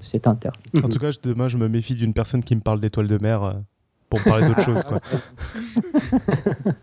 [0.00, 0.58] c'est interdit.
[0.82, 3.42] En tout cas, demain, je me méfie d'une personne qui me parle d'étoiles de mer
[3.42, 3.52] euh,
[4.08, 4.82] pour parler d'autre chose.
[4.84, 5.00] Quoi.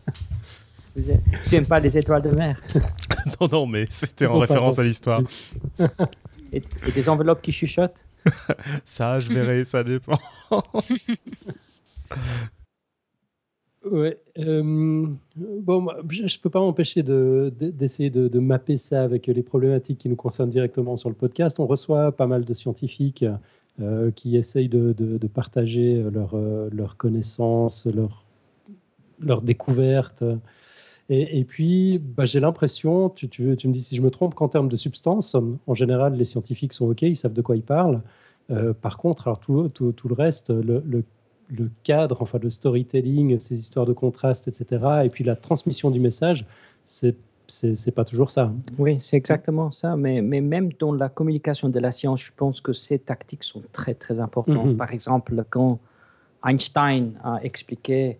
[0.95, 1.01] Tu
[1.51, 2.61] n'aimes pas les étoiles de mer?
[3.41, 5.21] Non, non, mais c'était en référence à l'histoire.
[6.51, 7.95] Et, et, des enveloppes qui chuchotent?
[8.83, 10.19] Ça, je verrai, ça dépend.
[13.89, 14.17] Ouais.
[14.39, 20.09] Euh, bon, je ne peux pas m'empêcher d'essayer de, mapper ça avec les problématiques qui
[20.09, 21.59] nous concernent directement sur le podcast.
[21.59, 23.25] On reçoit pas mal de scientifiques
[23.81, 26.37] euh, qui essayent de, de partager leurs
[26.71, 28.23] leur connaissances, leurs
[29.19, 30.23] leur découvertes.
[31.09, 34.69] Et, puis, bah, j'ai l'impression, tu, tu, me dis si je me trompe, qu'en termes
[34.69, 35.35] de substance,
[35.67, 38.01] en général, les scientifiques sont OK, ils savent de quoi ils parlent.
[38.51, 41.03] Euh, par contre, alors tout, tout, tout le reste, le
[41.57, 45.03] le cadre, enfin le storytelling, ces histoires de contraste, etc.
[45.05, 46.45] Et puis la transmission du message,
[46.85, 47.15] c'est
[47.47, 48.51] c'est pas toujours ça.
[48.79, 49.95] Oui, c'est exactement ça.
[49.95, 53.61] Mais, mais même dans la communication de la science, je pense que ces tactiques sont
[53.71, 54.67] très, très importantes.
[54.67, 54.77] Mhm.
[54.77, 55.79] Par exemple, quand
[56.45, 58.17] Einstein a expliqué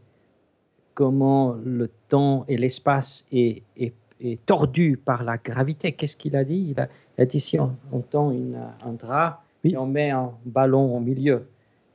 [0.94, 3.94] comment le temps et l'espace est, est,
[4.46, 6.74] tordu par la gravité, qu'est-ce qu'il a dit?
[6.76, 11.00] Il a, dit si on, tend une, un drap et on met un ballon au
[11.02, 11.46] milieu,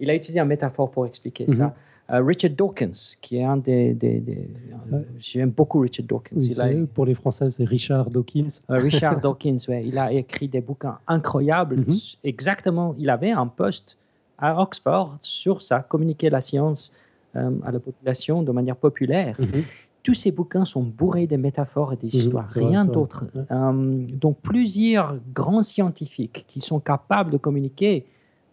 [0.00, 1.66] il a utilisé une métaphore pour expliquer ça.
[1.66, 1.72] Mhm.
[2.10, 3.96] Euh, Richard Dawkins, qui est un des.
[4.02, 6.86] Euh, j'aime beaucoup Richard Dawkins.
[6.94, 8.48] Pour les Français, c'est Richard Dawkins.
[8.70, 9.82] Euh, Richard Dawkins, oui.
[9.84, 11.76] Il a écrit des bouquins incroyables.
[11.76, 11.94] Mhm.
[12.24, 12.94] Exactement.
[12.98, 13.98] Il avait un poste
[14.38, 16.94] à Oxford sur ça, communiquer la science
[17.34, 19.36] à la population de manière populaire.
[19.38, 19.62] Mhm.
[20.02, 23.26] Tous ces bouquins sont bourrés de métaphores et d'histoires, rien d'autre.
[23.50, 28.06] donc, plusieurs grands scientifiques qui sont capables de communiquer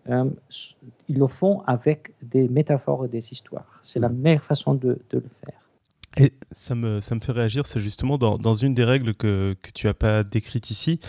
[0.09, 0.25] euh,
[1.07, 3.79] ils le font avec des métaphores et des histoires.
[3.83, 5.59] C'est la meilleure façon de, le faire.
[6.17, 9.57] Et ça me, ça me fait réagir, c'est justement dans, dans, une des règles que,
[9.61, 11.01] que tu n'as pas décrites ici.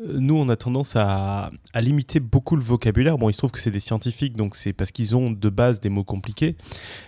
[0.00, 3.18] Euh, nous, on a tendance à, à, limiter beaucoup le vocabulaire.
[3.18, 5.78] Bon, il se trouve que c'est des scientifiques, donc c'est parce qu'ils ont de base
[5.78, 6.56] des mots compliqués.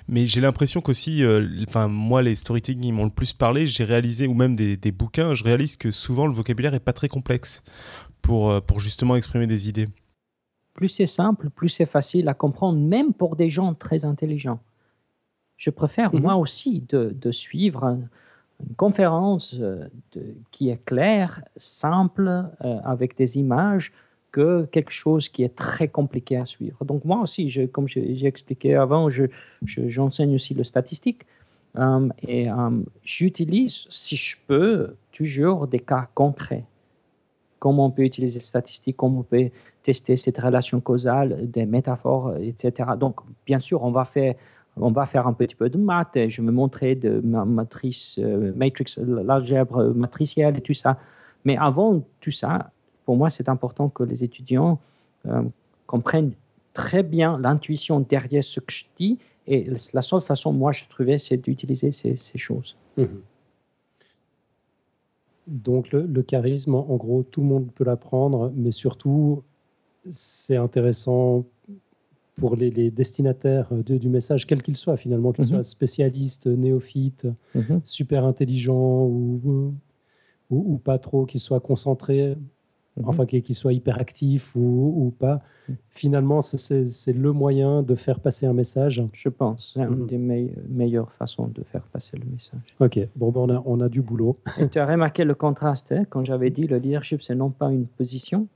[0.07, 4.28] Mais j'ai l'impression qu'aussi, euh, enfin, moi, les storytelling m'ont le plus parlé, j'ai réalisé,
[4.28, 7.64] ou même des, des, bouquins, je réalise que souvent le vocabulaire n'est pas très complexe
[8.22, 9.88] pour, pour justement exprimer des idées
[10.74, 14.60] plus c'est simple, plus c'est facile à comprendre, même pour des gens très intelligents.
[15.56, 16.22] Je préfère, mhm.
[16.22, 19.88] moi aussi, de, suivre une conférence euh,
[20.50, 23.92] qui est claire, simple, euh, avec des images,
[24.32, 26.84] que quelque chose qui est très compliqué à suivre.
[26.84, 29.30] Donc moi aussi, je, comme j'ai expliqué avant, j'enseigne
[29.64, 31.26] je, j'enseigne aussi le statistique.
[31.78, 32.70] Euh, et euh,
[33.04, 36.64] j'utilise, si je peux, toujours des cas concrets.
[37.58, 39.50] Comment on peut utiliser les statistiques, comment on peut
[39.83, 42.91] tester cette relation causale, des métaphores, etc.
[42.99, 44.35] Donc, bien sûr, on va faire,
[44.76, 46.16] on va faire un petit peu de maths.
[46.16, 50.99] Et je vais montrer de ma matrice, euh, matrix, l'algèbre matricielle et tout ça.
[51.45, 52.70] Mais avant tout ça,
[53.05, 54.78] pour moi, c'est important que les étudiants
[55.87, 56.33] comprennent
[56.72, 59.18] très bien l'intuition derrière ce que je dis
[59.51, 62.76] et la seule façon, moi, je trouvais, c'est d'utiliser ces, choses.
[62.97, 63.20] Mhm.
[65.49, 69.43] Donc, le, charisme, en gros, tout le monde peut l'apprendre, mais surtout,
[70.09, 71.44] c'est intéressant
[72.36, 75.51] pour les, destinataires du message, quel qu'il soit, finalement, qu'ils mhm.
[75.51, 77.82] soient spécialistes, néophytes, mhm.
[77.84, 79.74] super intelligents ou,
[80.51, 82.36] ou, ou, pas trop, qu'ils soient concentrés
[82.96, 83.09] Mhm.
[83.09, 85.40] enfin qu'il soit hyperactif ou, ou pas.
[85.68, 85.76] Mhm.
[85.88, 89.03] Finalement, c'est le moyen de faire passer un message.
[89.12, 90.07] Je pense, c'est une mhm.
[90.07, 90.18] des
[90.68, 92.74] meilleures façons de faire passer le message.
[92.80, 94.38] Ok, bon, ben on, a, on a du boulot.
[94.70, 97.86] tu as remarqué le contraste hein, quand j'avais dit le leadership, c'est non pas une
[97.86, 98.48] position,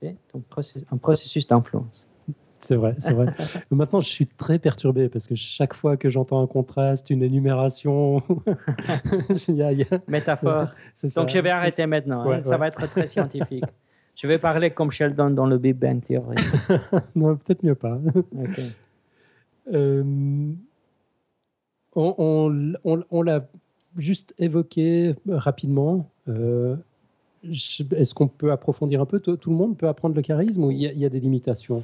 [0.00, 0.16] c'est
[0.92, 2.06] un processus d'influence.
[2.60, 3.26] C'est vrai, c'est vrai.
[3.70, 8.22] Maintenant, je suis très perturbé parce que chaque fois que j'entends un contraste, une énumération,
[9.48, 9.72] y a,
[10.06, 10.68] Métaphore.
[11.16, 12.30] Donc, je vais arrêter maintenant.
[12.30, 12.42] Hein.
[12.44, 13.64] Ça va être très scientifique.
[14.14, 16.36] je vais parler comme Sheldon dans le Big Bang Theory.
[17.14, 17.98] non, peut-être mieux pas.
[19.72, 20.52] Euh,
[21.94, 23.46] on, on, l'a
[23.96, 26.10] juste évoqué rapidement.
[26.28, 26.76] Euh,
[27.42, 29.18] est-ce qu'on peut approfondir un peu?
[29.20, 31.82] Tout le monde peut apprendre le charisme ou il y, a des limitations?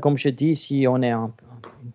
[0.00, 1.30] Comme je dis, si on est une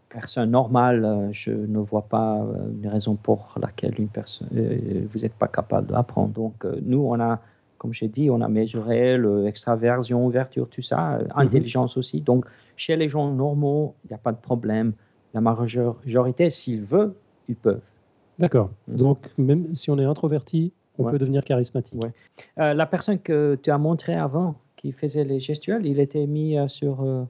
[0.10, 5.06] personne normale, euh, je ne vois pas euh, une raison pour laquelle une personne, euh,
[5.12, 6.34] vous n'êtes pas capable d'apprendre.
[6.34, 7.40] Donc, nous, on a,
[7.78, 11.28] comme j'ai dit, on a mesuré l'extraversion, ouverture, tout ça, mhm.
[11.36, 12.22] intelligence aussi.
[12.22, 14.94] Donc, chez les gens normaux, il n'y a pas de problème.
[15.34, 17.14] La majorité, s'ils veulent,
[17.50, 17.82] ils peuvent.
[18.40, 18.70] D'accord.
[18.88, 18.98] Mhm.
[18.98, 22.00] Donc, même si on est introverti, on peut devenir charismatique.
[22.58, 27.28] la personne que tu as montré avant, qui faisait les gestuels, il était mis sur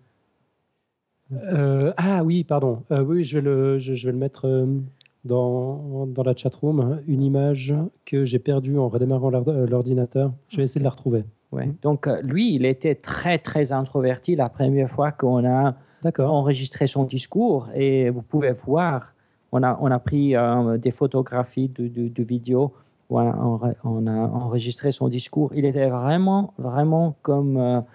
[1.34, 2.84] euh, ah oui, pardon.
[2.92, 4.66] Euh, oui, je vais le, je, vais le mettre euh,
[5.24, 6.80] dans, dans la chatroom.
[6.80, 7.00] Hein.
[7.08, 7.74] Une image
[8.06, 10.32] que j'ai perdue en redémarrant l'ordinateur.
[10.50, 11.24] Je vais essayer de la retrouver.
[11.52, 11.70] Ouais.
[11.82, 15.76] Donc, lui, il était très, très introverti la première fois qu'on a
[16.20, 17.70] enregistré son discours.
[17.74, 19.14] Et vous pouvez voir,
[19.52, 20.36] on a, on a pris
[20.80, 22.74] des photographies de, de, vidéos
[23.10, 25.52] on a, enregistré son discours.
[25.56, 27.86] Il était vraiment, vraiment comme un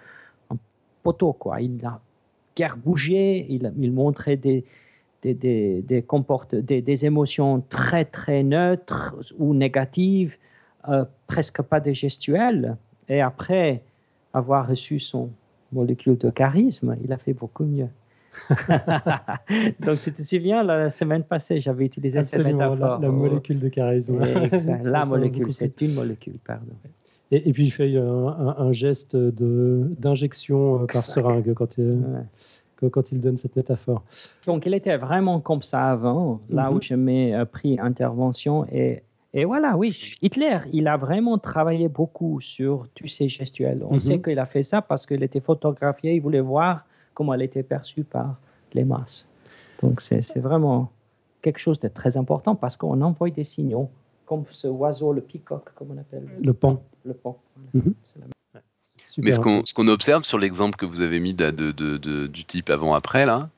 [1.03, 1.61] poteau, quoi.
[1.61, 2.01] Il a
[2.57, 4.65] guère bougé, il, montrait des,
[5.23, 10.37] des, des, émotions très très neutres ou négatives,
[10.89, 12.77] euh, presque pas des gestuels.
[13.09, 13.83] Et après
[14.33, 15.31] avoir reçu son
[15.73, 17.89] molécule de charisme, il a fait beaucoup mieux.
[19.81, 22.77] Donc, tu te souviens, la semaine passée, j'avais utilisé cette métaphore.
[22.77, 24.19] La, la, molécule de charisme.
[24.85, 26.73] la molécule, c'est une molécule, pardon.
[27.33, 32.03] Et, puis, il fait un, un, geste d'injection euh, par seringue quand il,
[32.89, 34.03] quand il donne cette métaphore.
[34.47, 36.83] Donc, il était vraiment comme ça avant, là où mhm.
[36.83, 38.67] j'ai euh, pris intervention.
[38.73, 39.03] Et,
[39.33, 43.83] et voilà, oui, Hitler, il a vraiment travaillé beaucoup sur tous ces gestuels.
[43.89, 44.23] On sait mhm.
[44.23, 46.85] qu'il a fait ça parce qu'il était photographié, il voulait voir
[47.21, 48.37] comment elle était perçue par
[48.73, 49.29] les masses.
[49.83, 50.91] Donc, c'est vraiment
[51.43, 53.91] quelque chose de très important parce qu'on envoie des signaux,
[54.25, 56.27] comme ce oiseau, le peacock, comme on appelle.
[56.43, 57.37] Le pan le pont.
[57.75, 57.93] Mhm.
[59.19, 63.27] Mais ce qu'on observe sur l'exemple que vous avez mis de, de, du type avant-après,
[63.27, 63.51] là,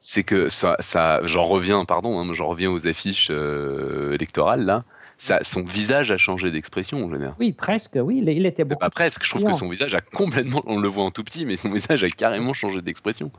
[0.00, 4.82] c'est que ça, ça j'en reviens, pardon, hein, j'en reviens aux affiches euh, électorales, là,
[5.18, 7.34] son visage a changé d'expression, en général.
[7.38, 8.78] Oui, presque, oui, il, était beaucoup.
[8.78, 11.44] Pas presque, je trouve que son visage a complètement, on le voit en tout petit,
[11.44, 13.30] mais son visage a carrément changé d'expression.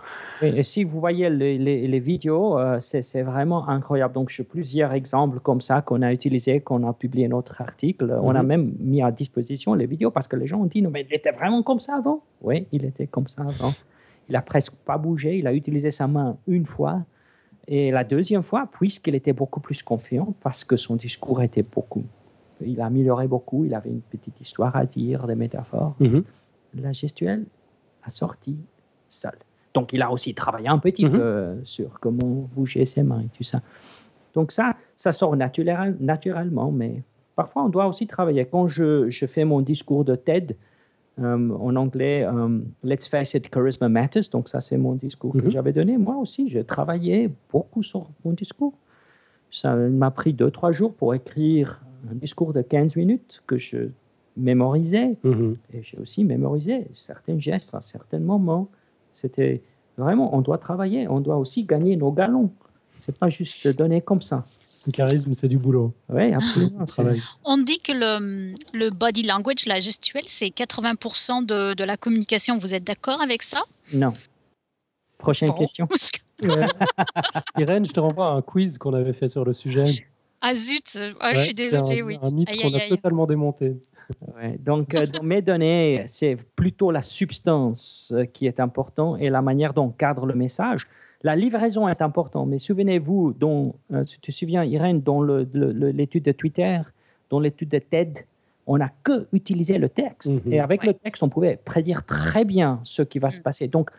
[0.41, 4.13] et si vous voyez les, les, vidéos, euh, c'est vraiment incroyable.
[4.13, 8.17] Donc, j'ai plusieurs exemples comme ça qu'on a utilisés, qu'on a publié notre article.
[8.21, 8.47] On a mhm.
[8.47, 11.15] même mis à disposition les vidéos parce que les gens ont dit, non, mais il
[11.15, 12.23] était vraiment comme ça avant?
[12.41, 13.71] Oui, il était comme ça avant.
[14.27, 17.03] Il a presque pas bougé, il a utilisé sa main une fois.
[17.71, 22.03] Et la deuxième fois, puisqu'il était beaucoup plus confiant, parce que son discours était beaucoup,
[22.61, 26.23] il améliorait beaucoup, il avait une petite histoire à dire, des métaphores, mhm.
[26.81, 27.45] la gestuelle
[28.03, 28.57] a sorti
[29.07, 29.37] seul.
[29.75, 31.11] Donc il a aussi travaillé un petit mhm.
[31.11, 33.61] peu sur comment bouger ses mains et tout ça.
[34.33, 37.03] Donc ça, ça sort naturel, naturellement, mais
[37.35, 38.45] parfois on doit aussi travailler.
[38.45, 40.57] Quand je, je fais mon discours de TED,
[41.23, 44.29] en anglais, euh, Let's face it, charisma matters.
[44.31, 45.49] Donc, ça, c'est mon discours que mhm.
[45.49, 45.97] j'avais donné.
[45.97, 48.73] Moi aussi, j'ai travaillé beaucoup sur mon discours.
[49.51, 53.89] Ça m'a pris deux, trois jours pour écrire un discours de 15 minutes que je
[54.37, 55.17] mémorisais.
[55.23, 55.57] Mhm.
[55.73, 58.67] Et j'ai aussi mémorisé certains gestes à certains moments.
[59.13, 59.61] C'était
[59.97, 62.51] vraiment, on doit travailler, on doit aussi gagner nos galons.
[62.99, 64.43] C'est pas juste donner comme ça.
[64.89, 65.93] Le charisme, c'est du boulot.
[66.09, 66.83] Oui, absolument.
[67.45, 72.57] On dit que le, le, body language, la gestuelle, c'est 80% de, de, la communication.
[72.57, 73.61] Vous êtes d'accord avec ça?
[73.93, 74.13] Non.
[75.19, 75.85] Prochaine question.
[77.59, 80.07] Irène, je te renvoie à un quiz qu'on avait fait sur le sujet.
[80.41, 82.17] Ah zut, ah, je suis désolée, oui.
[82.23, 83.75] Un mythe qu'on a totalement démonté.
[84.57, 89.43] donc, euh, dans mes données, c'est plutôt la substance euh, qui est important et la
[89.43, 90.87] manière dont on cadre le message.
[91.21, 96.31] La livraison est importante, mais souvenez-vous, dont, euh, tu te souviens, Irène, dans l'étude de
[96.31, 96.79] Twitter,
[97.29, 98.19] dans l'étude de TED,
[98.67, 100.45] on n'a que utilisé le texte.
[100.45, 100.53] Mhm.
[100.53, 103.43] Et avec le texte, on pouvait prédire très bien ce qui va se mm.
[103.43, 103.67] passer.
[103.67, 103.89] Donc,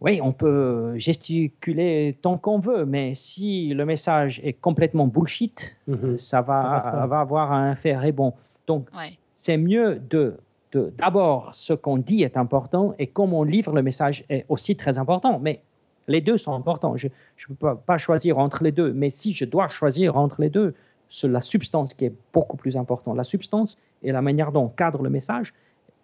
[0.00, 6.18] oui, on peut gesticuler tant qu'on veut, mais si le message est complètement bullshit, mhm.
[6.18, 8.32] ça, va, va, avoir un effet rebond.
[8.66, 8.88] Donc,
[9.36, 10.36] c'est mieux de,
[10.72, 14.98] d'abord, ce qu'on dit est important et comment on livre le message est aussi très
[14.98, 15.38] important.
[15.38, 15.60] Mais
[16.08, 16.96] les deux sont importants.
[16.96, 17.08] Je
[17.48, 20.74] ne peux pas choisir entre les deux, mais si je dois choisir entre les deux,
[21.08, 23.16] c'est la substance qui est beaucoup plus importante.
[23.16, 25.54] La substance et la manière dont on cadre le message.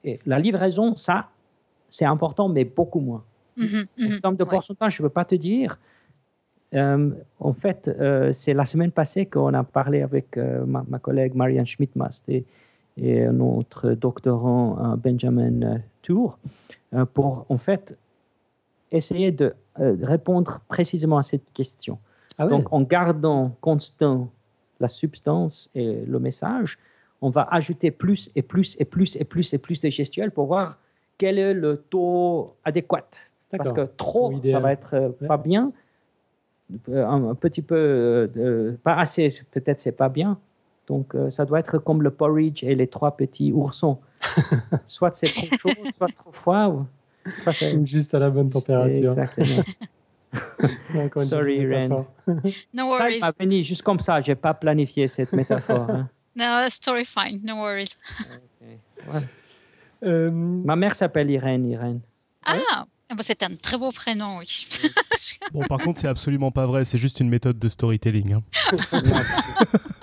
[0.04, 1.30] Et la livraison, ça,
[1.90, 3.24] c'est important, mais beaucoup moins.
[3.56, 5.78] Mmh en mmh termes de pourcentage, je ne peux pas te dire.
[6.74, 11.34] Euh, en fait, euh, c'est la semaine passée qu'on a parlé avec euh, ma, collègue
[11.34, 12.44] Marianne Schmidt-Mast et,
[12.96, 16.38] et, notre doctorant Benjamin Tour
[17.12, 17.96] pour en fait
[18.92, 21.98] essayer de répondre précisément à cette question.
[22.38, 24.28] Ah Donc, en gardant constant
[24.80, 26.78] la substance et le message,
[27.22, 30.46] on va ajouter plus et plus et plus et plus et plus de gestuels pour
[30.46, 30.78] voir
[31.16, 33.08] quel est le taux adéquat.
[33.56, 35.72] Parce que trop, ça va être euh, pas bien.
[36.88, 37.76] Euh, un, petit peu,
[38.36, 40.38] euh, pas assez, peut-être c'est pas bien.
[40.86, 43.98] Donc, ça doit être comme le porridge et les trois petits oursons.
[44.86, 46.86] soit c'est trop chaud, soit trop froid.
[47.84, 49.10] Juste à la bonne température.
[49.10, 49.62] Exactement.
[51.18, 52.04] Sorry, Ren.
[52.72, 53.20] No worries.
[53.20, 54.20] Ça venu juste comme ça.
[54.20, 55.88] J'ai pas planifié cette métaphore.
[55.88, 56.08] Hein.
[56.36, 57.40] No, story fine.
[57.44, 57.96] No worries.
[60.02, 61.66] Ma mère s'appelle Irène.
[61.66, 62.00] Irène.
[62.44, 64.66] Ah, ah bah, c'est un très beau prénom, oui.
[65.52, 68.34] bon, par contre, c'est absolument pas vrai, c'est juste une méthode de storytelling.
[68.34, 68.42] Hein.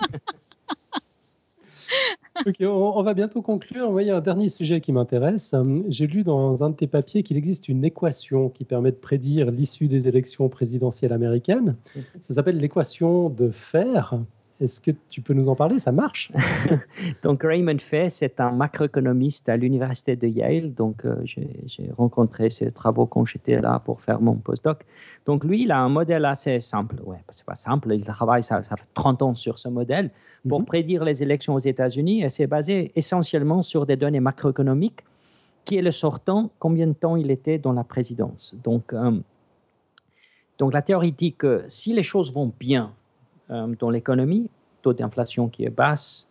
[2.60, 4.00] on, va bientôt conclure.
[4.00, 5.54] il y a un dernier sujet qui m'intéresse.
[5.88, 9.50] J'ai lu dans un de tes papiers qu'il existe une équation qui permet de prédire
[9.50, 11.76] l'issue des élections présidentielles américaines.
[12.20, 14.18] Ça s'appelle l'équation de Fer.
[14.62, 15.78] Est-ce que tu peux nous en parler?
[15.80, 16.30] Ça marche
[17.24, 20.72] Donc Raymond Fay, c'est un macroéconomiste à l'université de Yale.
[20.72, 24.84] Donc euh, j'ai rencontré ses travaux quand j'étais là pour faire mon postdoc.
[25.26, 26.96] Donc lui, il a un modèle assez simple.
[27.04, 27.92] Ouais, c'est pas simple.
[27.92, 30.10] Il travaille, ça, fait 30 ans sur ce modèle
[30.48, 30.66] pour mhm.
[30.66, 32.22] prédire les élections aux États-Unis.
[32.22, 35.00] Et c'est basé essentiellement sur des données macroéconomiques.
[35.64, 39.12] Qui est le sortant Combien de temps il était dans la présidence Donc euh,
[40.58, 42.92] donc la théorie dit que si les choses vont bien
[43.48, 44.48] dans l'économie,
[44.82, 46.26] taux d'inflation qui est basse,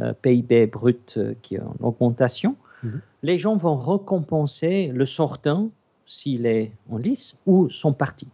[0.00, 3.02] euh, PIB brut euh, qui est en augmentation, mhm.
[3.22, 5.70] les gens vont récompenser le sortant
[6.06, 8.26] s'il est en lice ou son parti.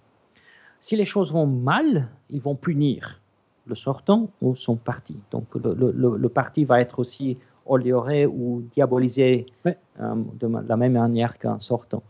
[0.79, 3.21] Si les choses vont mal, ils vont punir
[3.67, 5.17] le sortant ou son parti.
[5.33, 12.03] Donc le, parti va être aussi olioré ou diabolisé de la même manière qu'un sortant.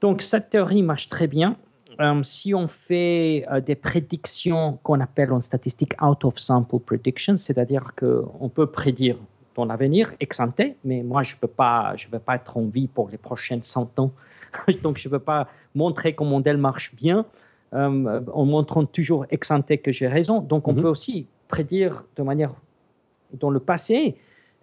[0.00, 1.56] Donc cette théorie marche très bien
[2.00, 7.36] euh, si on fait euh, des prédictions qu'on appelle en statistique out of sample prediction,
[7.36, 9.16] c'est-à-dire qu'on peut prédire
[9.56, 13.18] dans l'avenir ex ante, mais moi je ne vais pas être en vie pour les
[13.18, 14.12] prochaines 100 ans,
[14.82, 17.26] donc je ne peux pas montrer que mon modèle marche bien
[17.74, 20.40] euh, en montrant toujours ex ante que j'ai raison.
[20.40, 20.82] Donc on mhm.
[20.82, 22.52] peut aussi prédire de manière
[23.32, 24.16] dans le passé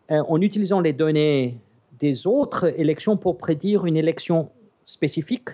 [0.09, 1.57] en utilisant les données
[1.99, 4.49] des autres élections pour prédire une élection
[4.85, 5.49] spécifique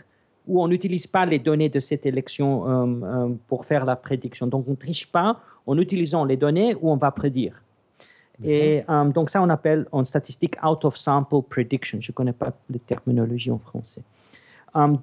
[0.48, 4.48] où on n'utilise pas les données de cette élection euh, euh, pour faire la prédiction.
[4.48, 7.62] Donc, on ne triche pas en utilisant les données où on va prédire.
[8.44, 12.00] Et euh, donc, ça, on appelle en statistique out of sample prediction.
[12.02, 14.02] Je ne connais pas la terminologie en français.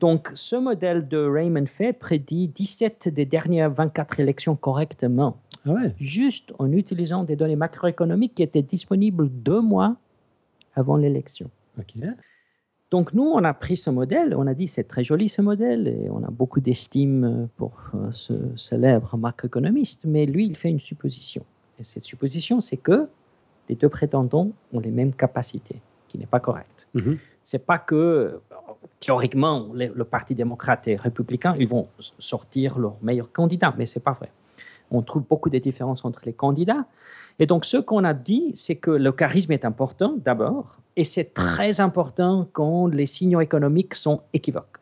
[0.00, 5.36] donc, ce modèle de Raymond Fay prédit 17 des dernières 24 élections correctement,
[5.66, 9.94] ah juste en utilisant des données macroéconomiques qui étaient disponibles deux mois
[10.74, 11.48] avant l'élection.
[12.90, 15.88] Donc nous, on a pris ce modèle, on a dit c'est très joli ce modèle
[15.88, 20.80] et on a beaucoup d'estime pour euh, ce célèbre macroéconomiste, mais lui, il fait une
[20.80, 21.44] supposition.
[21.78, 23.08] Et cette supposition, c'est que
[23.68, 25.76] les deux prétendants ont les mêmes capacités,
[26.08, 26.88] qui n'est pas correct.
[26.94, 27.18] Ce mhm.
[27.44, 28.40] C'est pas que
[29.00, 34.12] théoriquement le Parti démocrate et républicain, ils vont sortir leur meilleur candidat, mais c'est pas
[34.12, 34.30] vrai.
[34.90, 36.84] On trouve beaucoup de différences entre les candidats.
[37.38, 41.32] Et donc, ce qu'on a dit, c'est que le charisme est important d'abord, et c'est
[41.32, 44.78] très important quand les signaux économiques sont équivoques.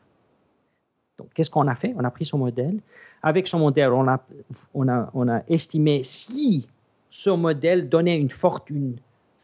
[1.19, 1.95] Donc, qu'est-ce qu'on a fait?
[1.97, 2.79] On a pris son modèle.
[3.23, 6.67] Avec son modèle, on a, estimé si
[7.11, 8.97] ce modèle donnait une forte, une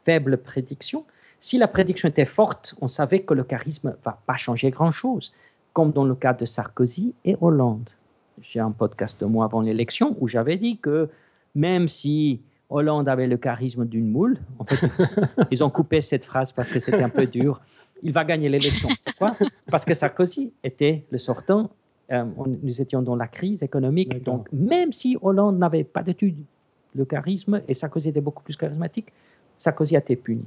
[0.04, 1.04] faible prédiction.
[1.40, 5.32] Si la prédiction était forte, on savait que le charisme ne va pas changer grand-chose,
[5.72, 7.88] comme dans le cas de Sarkozy et Hollande.
[8.40, 11.08] J'ai un podcast de moi avant l'élection où j'avais dit que
[11.54, 12.40] même si
[12.72, 14.86] Hollande avait le charisme d'une moule, en fait,
[15.50, 17.60] ils ont coupé cette phrase parce que c'était un peu dur,
[18.02, 18.88] il va gagner l'élection.
[19.04, 19.36] Pourquoi?
[19.70, 21.70] Parce que Sarkozy était le sortant,
[22.10, 22.24] euh,
[22.62, 26.44] nous étions dans la crise économique, donc même si Hollande n'avait pas d'études
[26.94, 29.12] le charisme et Sarkozy était beaucoup plus charismatique,
[29.58, 30.44] Sarkozy a été puni.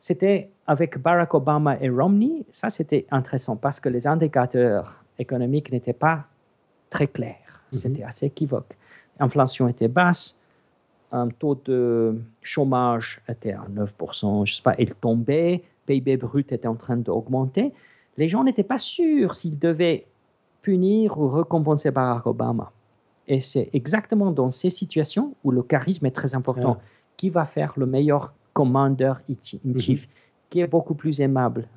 [0.00, 5.92] C'était avec Barack Obama et Romney, ça c'était intéressant parce que les indicateurs économiques n'étaient
[5.92, 6.24] pas
[6.90, 7.78] très clairs, mhm.
[7.78, 8.76] c'était assez équivoque.
[9.20, 10.36] L'inflation était basse,
[11.12, 16.66] un taux de chômage était à 9%, je sais pas, il tombait, PIB brut était
[16.66, 17.72] en train d'augmenter.
[18.16, 20.06] Les gens n'étaient pas sûrs s'ils devaient
[20.62, 22.72] punir ou récompenser Barack Obama.
[23.28, 26.78] Et c'est exactement dans ces situations où le charisme est très important.
[27.16, 29.34] Qui va faire le meilleur commandeur in
[29.78, 30.12] chief, mhm.
[30.50, 31.68] qui est beaucoup plus aimable,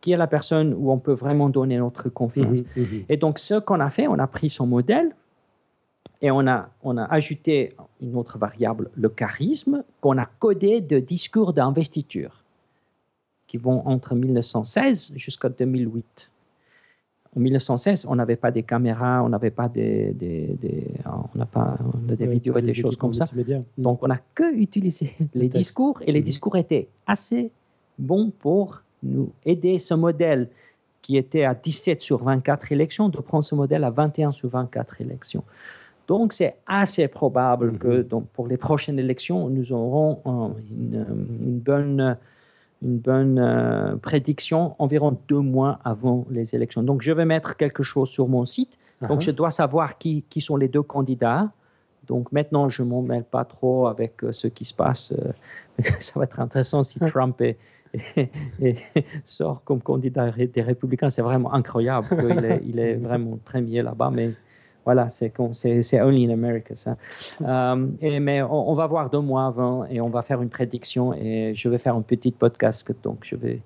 [0.00, 2.62] qui est la personne où on peut vraiment donner notre confiance.
[2.76, 3.04] Mhm, mhm.
[3.08, 5.14] Et donc, ce qu'on a fait, on a pris son modèle
[6.20, 10.98] et on a, on a ajouté une autre variable, le charisme, qu'on a codé de
[10.98, 12.44] discours d'investiture,
[13.46, 16.30] qui vont entre 1916 jusqu'à 2008
[17.34, 20.54] en 1916, on n'avait pas des caméras, on n'avait pas des, des,
[21.06, 23.24] on n'a pas des vidéos et des choses comme ça.
[23.78, 26.26] Donc, on n'a que utilisé les discours et les mhm.
[26.26, 27.50] discours étaient assez
[27.98, 30.48] bons pour nous aider ce modèle
[31.00, 35.00] qui était à 17 sur 24 élections, de prendre ce modèle à 21 sur 24
[35.00, 35.42] élections.
[36.08, 38.02] Donc, c'est assez probable que mhm.
[38.02, 40.20] donc, pour les prochaines élections, nous aurons
[40.70, 41.06] une,
[41.40, 42.16] une bonne
[42.82, 46.82] une bonne euh, prédiction environ deux mois avant les élections.
[46.82, 48.76] Donc, je vais mettre quelque chose sur mon site.
[49.00, 49.26] Donc, uh-huh.
[49.26, 51.50] je dois savoir qui, qui, sont les deux candidats.
[52.06, 55.12] Donc, maintenant, je ne m'en mêle pas trop avec euh, ce qui se passe.
[55.12, 55.32] Euh,
[56.00, 57.56] ça va être intéressant si Trump est,
[59.24, 61.10] sort comme candidat des républicains.
[61.10, 64.10] C'est vraiment incroyable qu'il est, il est vraiment premier là-bas.
[64.12, 64.32] Mais
[64.84, 65.32] voilà, c'est
[66.00, 66.96] only in America, ça.
[67.40, 71.14] Euh, et, mais on, va voir deux mois avant et on va faire une prédiction
[71.14, 73.60] et je vais faire un petit podcast, donc je vais,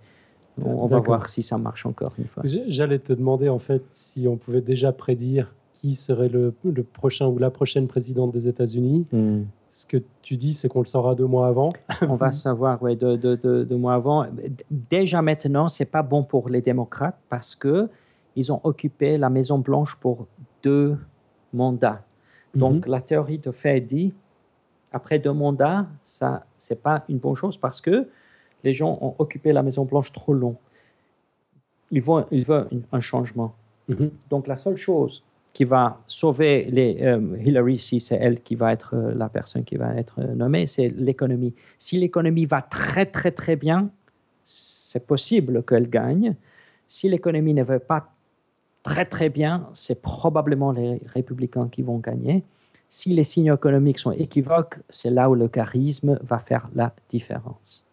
[0.62, 2.42] on, va voir si ça marche encore une fois.
[2.68, 7.26] J'allais te demander en fait si on pouvait déjà prédire qui serait le, le prochain
[7.26, 9.06] ou la prochaine présidente des États-Unis.
[9.12, 9.42] Hmm.
[9.68, 11.70] Ce que tu dis, c'est qu'on le saura deux mois avant.
[12.08, 14.26] on va savoir, oui, deux, deux, deux, mois avant.
[14.70, 17.88] Déjà maintenant, c'est pas bon pour les démocrates parce que
[18.36, 20.26] ils ont occupé la Maison Blanche pour
[20.66, 20.96] deux
[21.52, 22.02] mandats.
[22.54, 22.60] Mhm.
[22.60, 24.12] Donc, la théorie de fait dit,
[24.92, 28.08] après deux mandats, ça, c'est pas une bonne chose parce que
[28.64, 30.56] les gens ont occupé la Maison Blanche trop long.
[31.90, 33.54] Ils veulent, ils veulent un changement.
[33.88, 34.10] Mhm.
[34.30, 38.72] Donc, la seule chose qui va sauver les, euh, Hillary, si c'est elle qui va
[38.72, 41.54] être euh, la personne qui va être euh, nommée, c'est l'économie.
[41.78, 43.88] Si l'économie va très, très, très bien,
[44.44, 46.34] c'est possible qu'elle gagne.
[46.86, 48.15] Si l'économie ne va pas
[48.86, 52.44] très très bien, c'est probablement les républicains qui vont gagner.
[52.88, 57.84] Si les signes économiques sont équivoques, c'est là où le charisme va faire la différence.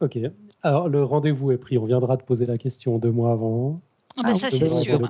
[0.00, 0.18] Ok.
[0.62, 1.76] Alors le rendez-vous est pris.
[1.76, 3.78] On viendra te poser la question deux mois avant.
[4.16, 5.02] Ah ben ça c'est sûr.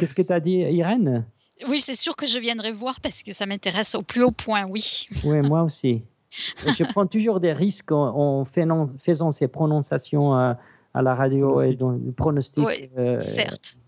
[0.00, 1.24] Qu'est-ce que tu as dit, Irène?
[1.68, 4.66] Oui, c'est sûr que je viendrai voir parce que ça m'intéresse au plus haut point,
[4.66, 5.06] oui.
[5.24, 6.02] Oui, moi aussi.
[6.30, 10.38] je prends toujours des risques en, faisant ces prononciations.
[10.38, 10.54] Euh,
[10.96, 12.64] à la radio et dans le pronostic
[12.96, 13.20] euh,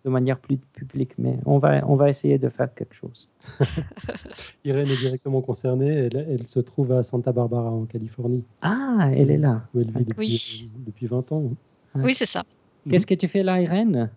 [0.05, 1.13] de manière plus publique.
[1.17, 3.31] Mais on va, on va essayer de faire quelque chose.
[4.65, 6.11] Irène est directement concernée.
[6.13, 8.45] Elle, se trouve à Santa Barbara, en Californie.
[8.61, 9.63] Ah, elle est là.
[9.75, 11.51] Où elle vit depuis, depuis 20 ans.
[11.95, 12.45] Oui, c'est ça.
[12.89, 14.11] Qu'est-ce que tu fais là, Irène?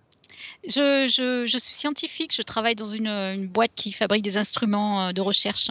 [0.67, 5.07] Je, je, je, suis scientifique, je travaille dans une, une, boîte qui fabrique des instruments
[5.07, 5.69] euh, de recherche.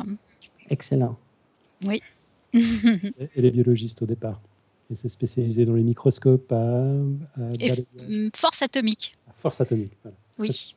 [0.70, 1.16] Excellent.
[1.84, 2.02] Oui.
[2.52, 4.40] Elle est biologiste au départ.
[4.90, 9.14] Et c'est spécialisé dans les microscopes à, mm, force atomique.
[9.36, 9.96] force atomique,
[10.36, 10.74] Oui.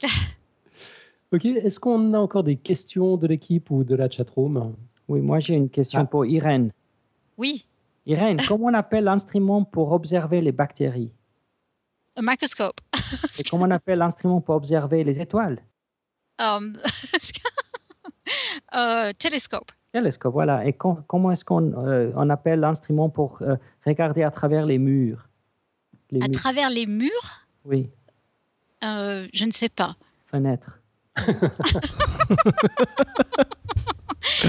[1.32, 4.74] ok, est-ce qu'on a encore des questions de l'équipe ou de la chatroom?
[5.08, 6.06] Oui, moi j'ai une question ah.
[6.06, 6.72] pour Irène.
[7.36, 7.66] Oui.
[8.06, 11.12] Irène, comment on appelle l'instrument pour observer les bactéries?
[12.16, 12.80] Un microscope.
[13.38, 15.62] Et comment on appelle l'instrument pour observer les étoiles?
[16.38, 16.78] Um,
[18.74, 19.70] euh, Télescope.
[19.92, 20.64] Télescope, voilà.
[20.66, 25.28] Et comment est-ce qu'on euh, on appelle l'instrument pour euh, regarder à travers les murs?
[26.20, 27.46] À travers les murs?
[27.64, 27.90] Oui.
[28.84, 29.96] Euh, je ne sais pas.
[30.26, 30.78] Fenêtre.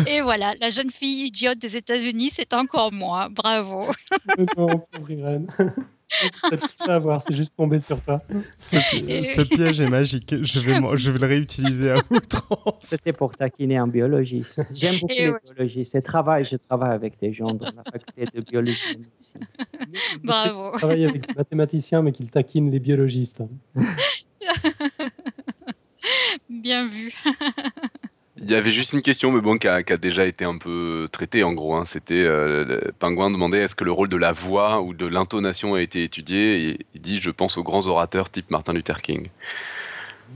[0.07, 3.29] Et voilà, la jeune fille idiote des États-Unis, c'est encore moi.
[3.29, 3.87] Bravo.
[4.37, 5.17] tu
[6.87, 8.21] vas voir, c'est juste tombé sur toi.
[8.59, 10.35] Ce, ce piège est magique.
[10.43, 12.75] Je vais, je vais le réutiliser à outrance.
[12.81, 14.61] C'était pour taquiner un biologiste.
[14.73, 15.95] J'aime beaucoup les biologistes.
[15.95, 18.99] Et travail, je travaille avec des gens dans la faculté de biologie.
[20.23, 20.71] Bravo.
[20.73, 23.43] Je travaille avec des mathématiciens, mais qui taquinent les biologistes.
[26.49, 27.13] Bien vu.
[28.43, 31.43] Il y avait juste une question, mais bon, qui a, déjà été un peu traitée
[31.43, 31.75] en gros.
[31.75, 31.85] Hein.
[31.85, 35.81] C'était euh, Pingouin demandait est-ce que le rôle de la voix ou de l'intonation a
[35.81, 36.79] été étudié?
[36.95, 39.29] Il dit je pense aux grands orateurs type Martin Luther King.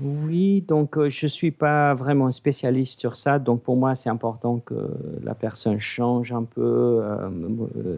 [0.02, 3.40] Oui, donc euh, je ne suis pas vraiment spécialiste sur ça.
[3.40, 4.76] Donc pour moi, c'est important que
[5.24, 7.98] la personne change un peu, euh,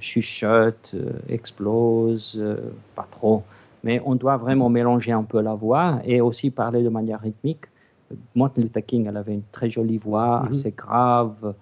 [0.00, 0.94] chuchote,
[1.28, 2.42] explose,
[2.94, 3.42] pas trop.
[3.84, 7.66] Mais on doit vraiment mélanger un peu la voix et aussi parler de manière rythmique
[8.34, 10.48] Martin Luther King, elle avait une très jolie voix, mhm.
[10.48, 11.54] assez grave,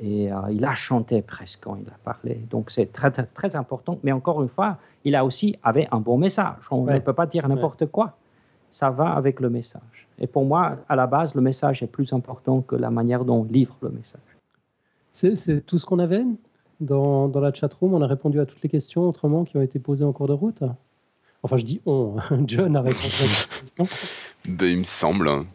[0.00, 2.40] et euh, il a chanté presque quand il a parlé.
[2.50, 3.98] Donc c'est très, très, important.
[4.02, 6.56] Mais encore une fois, il a aussi avait un bon message.
[6.70, 8.16] On ne peut pas dire n'importe quoi.
[8.70, 10.08] Ça va avec le message.
[10.18, 13.40] Et pour moi, à la base, le message est plus important que la manière dont
[13.40, 14.20] on livre le message.
[15.12, 16.24] C'est tout ce qu'on avait
[16.80, 17.92] dans, dans la chat-room.
[17.94, 20.32] On a répondu à toutes les questions autrement qui ont été posées en cours de
[20.32, 20.62] route.
[21.42, 22.16] Enfin, je dis on.
[22.46, 23.86] John a répondu à toutes les questions.
[24.46, 25.46] Ben, il me semble.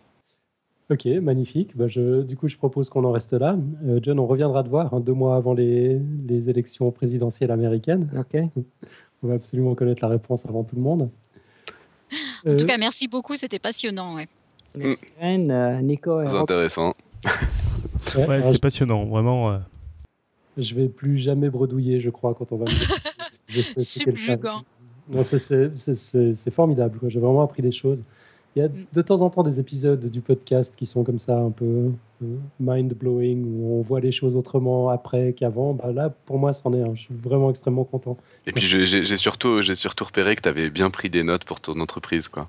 [0.91, 1.75] Ok, magnifique.
[1.75, 3.57] Bah, je, du coup, je propose qu'on en reste là.
[3.85, 8.07] Euh, John, on reviendra te voir hein, deux mois avant les, les, élections présidentielles américaines.
[8.17, 8.39] Ok.
[9.23, 11.09] On va absolument connaître la réponse avant tout le monde.
[12.45, 14.15] En tout euh, cas, merci beaucoup, c'était passionnant.
[14.15, 14.27] Ouais.
[14.75, 16.21] Merci, euh, Nico.
[16.27, 16.93] C'est intéressant.
[18.15, 19.59] ouais, c'était passionnant, vraiment.
[20.57, 22.69] Je vais plus jamais bredouiller, je crois, quand on va me
[25.09, 26.99] Non, c'est formidable.
[27.07, 28.03] J'ai vraiment appris des choses.
[28.55, 31.37] Il y a de temps en temps des épisodes du podcast qui sont comme ça,
[31.37, 31.91] un peu
[32.23, 35.73] euh, mind-blowing, où on voit les choses autrement après qu'avant.
[35.73, 36.95] Bah là, pour moi, c'en est un.
[36.95, 38.15] Je suis vraiment extrêmement content.
[38.47, 41.77] Et puis, j'ai surtout, surtout repéré que tu avais bien pris des notes pour ton
[41.81, 42.29] entreprise.
[42.29, 42.47] quoi.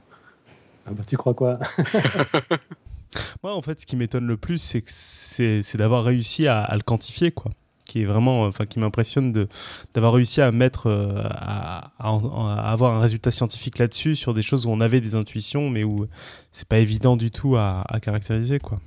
[0.86, 1.58] Ah bah, tu crois quoi?
[3.42, 7.32] Moi, en fait, ce qui m'étonne le plus, c'est d'avoir réussi à, à, le quantifier.
[7.32, 7.50] quoi
[7.86, 9.48] qui est vraiment, enfin, qui m'impressionne de
[9.94, 14.70] d'avoir réussi à mettre, euh, à, avoir un résultat scientifique là-dessus sur des choses où
[14.70, 16.06] on avait des intuitions, mais où
[16.52, 18.80] c'est pas évident du tout à, caractériser, quoi.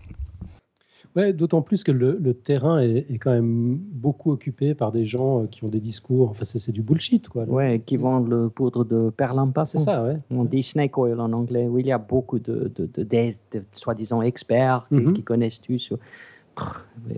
[1.16, 5.48] Ouais, d'autant plus que le, terrain est, quand même beaucoup occupé par des gens euh,
[5.48, 6.30] qui ont des discours.
[6.30, 7.46] Enfin, c'est du bullshit, quoi.
[7.46, 9.66] Ouais, qui vendent le poudre de perlimpinpin.
[9.66, 10.18] C'est ça, ouais.
[10.30, 11.68] On dit snake oil en anglais.
[11.68, 13.34] Où il y a beaucoup de, de, de,
[13.74, 15.24] soi-disant experts qui, mm-hmm.
[15.24, 15.80] connaissent tout.
[15.80, 15.98] Sur...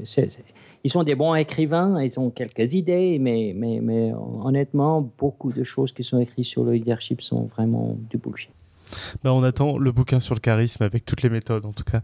[0.05, 0.29] C'est
[0.83, 4.13] ils sont des bons écrivains, ils ont quelques idées, mais, mais, mais
[4.43, 8.49] honnêtement, beaucoup de choses qui sont écrites sur le leadership sont vraiment du bullshit.
[9.23, 12.01] Ben, on attend le bouquin sur le charisme avec toutes les méthodes, en tout cas.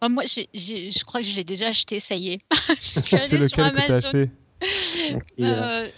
[0.00, 2.40] Ah, moi, je crois que je l'ai déjà acheté, ça y est.
[2.78, 4.30] C'est lequel que tu as fait
[5.40, 5.88] euh,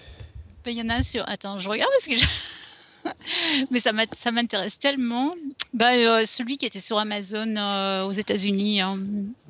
[0.64, 1.28] ben, Il y en a un sur.
[1.28, 2.16] Attends, je regarde parce que.
[2.16, 2.24] Je...
[3.70, 3.92] Mais ça
[4.32, 5.34] m'intéresse tellement.
[5.80, 8.80] Euh, celui qui était sur Amazon euh, aux États-Unis.
[8.80, 8.98] Hein.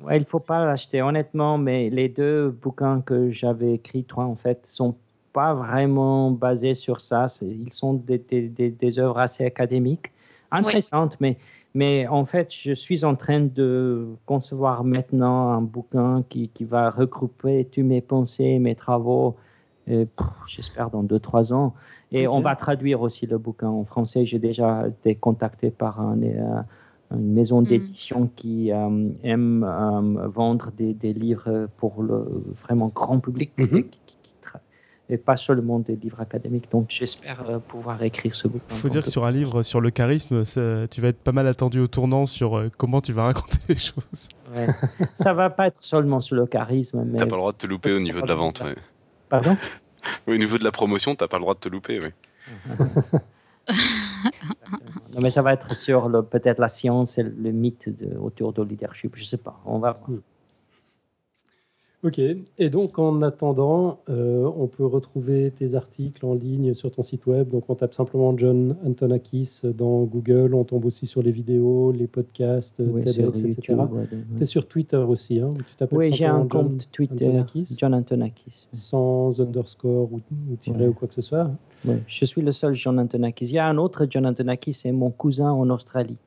[0.01, 4.25] Ouais, il ne faut pas l'acheter, honnêtement, mais les deux bouquins que j'avais écrits, trois
[4.25, 4.95] en fait, sont
[5.33, 7.25] pas vraiment basés sur ça.
[7.41, 10.11] Ils sont des, des, des, œuvres assez académiques,
[10.51, 11.37] intéressantes, mais,
[11.73, 16.89] mais en fait, je suis en train de concevoir maintenant un bouquin qui, qui va
[16.89, 19.35] regrouper toutes mes pensées, mes travaux,
[20.47, 21.73] j'espère dans deux, trois ans.
[22.13, 24.25] Et on va traduire aussi le bouquin en français.
[24.25, 26.61] J'ai déjà été contacté par un, euh,
[27.11, 27.65] une maison hmm.
[27.65, 32.23] d'édition qui euh, aime euh, vendre des, livres pour le
[32.61, 33.51] vraiment grand public.
[33.57, 33.85] Mhm.
[35.09, 36.71] et pas seulement des livres académiques.
[36.71, 38.65] Donc j'espère pouvoir écrire ce bouquin.
[38.69, 40.43] Il faut dire que sur un livre sur le charisme,
[40.89, 44.29] tu vas être pas mal attendu au tournant sur comment tu vas raconter les choses.
[44.55, 44.67] Ouais.
[45.15, 47.03] ça va pas être seulement sur le charisme.
[47.07, 47.17] Mais...
[47.17, 48.63] T'as pas le droit de te louper au niveau de la vente.
[49.29, 49.57] Pardon?
[50.27, 52.09] Au niveau de la promotion, t'as pas le droit de te louper, oui.
[55.13, 57.89] non, mais ça va être sur peut-être la science et le mythe
[58.19, 59.15] autour de leadership.
[59.15, 59.61] Je sais pas.
[59.65, 60.19] On va voir.
[62.03, 67.01] Ok, et donc en attendant, euh, on peut retrouver tes articles en ligne sur ton
[67.01, 67.49] site web.
[67.49, 72.07] Donc on tape simplement John Antonakis dans Google, on tombe aussi sur les vidéos, les
[72.07, 73.75] podcasts, TEDx, etc.
[74.35, 77.41] Tu es sur Twitter aussi, hein tu oui, j'ai un compte Twitter,
[77.77, 78.67] John Antonakis.
[78.73, 80.19] Sans underscore ou,
[80.51, 81.51] ou tiret ou quoi que ce soit?
[82.07, 83.45] Je suis le seul John Antonakis.
[83.45, 86.17] Il y a un autre John Antonakis, c'est mon cousin en Australie.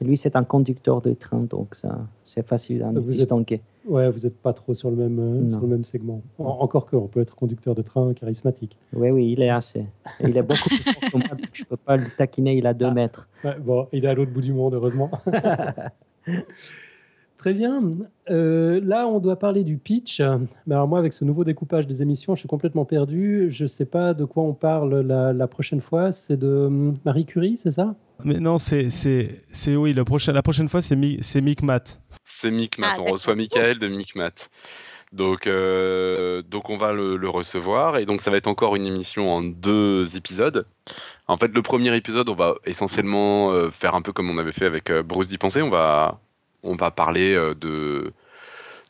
[0.00, 1.76] Lui, c'est un conducteur de train, donc
[2.24, 3.60] c'est facile à distinguer.
[3.86, 6.20] Ouais, vous n'êtes pas trop sur le même, euh, sur le même segment.
[6.38, 8.76] encore que, on peut être conducteur de train charismatique.
[8.92, 9.86] Oui, oui, il est assez.
[10.20, 12.66] il est beaucoup plus fort que moi, donc je ne peux pas le taquiner, il
[12.66, 12.92] a deux ah.
[12.92, 13.28] mètres.
[13.60, 15.10] bon, il est à l'autre bout du monde, heureusement.
[17.38, 17.80] Très bien.
[18.30, 20.20] Euh, là, on doit parler du pitch.
[20.66, 23.46] Mais alors moi, avec ce nouveau découpage des émissions, je suis complètement perdu.
[23.48, 26.10] Je ne sais pas de quoi on parle la, prochaine fois.
[26.10, 27.94] C'est de hum, Marie Curie, c'est ça?
[28.24, 29.92] Mais non, c'est c'est oui.
[29.92, 31.84] La prochaine la prochaine fois, c'est Mi, c'est Micmat.
[32.24, 32.88] C'est Micmat.
[32.90, 34.32] Ah, on reçoit Michael de Micmat.
[35.12, 38.86] Donc, euh, donc on va le, le, recevoir et donc ça va être encore une
[38.86, 40.66] émission en deux épisodes.
[41.28, 44.52] En fait, le premier épisode, on va essentiellement euh, faire un peu comme on avait
[44.52, 45.62] fait avec Bruce d'y penser.
[45.62, 46.20] On va,
[46.62, 48.12] on va parler de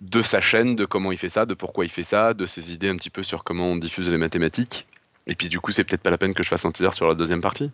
[0.01, 2.73] de sa chaîne, de comment il fait ça, de pourquoi il fait ça, de ses
[2.73, 4.87] idées un petit peu sur comment on diffuse les mathématiques.
[5.27, 7.09] Et puis du coup, c'est peut-être pas la peine que je fasse un teaser sur
[7.09, 7.71] la deuxième partie.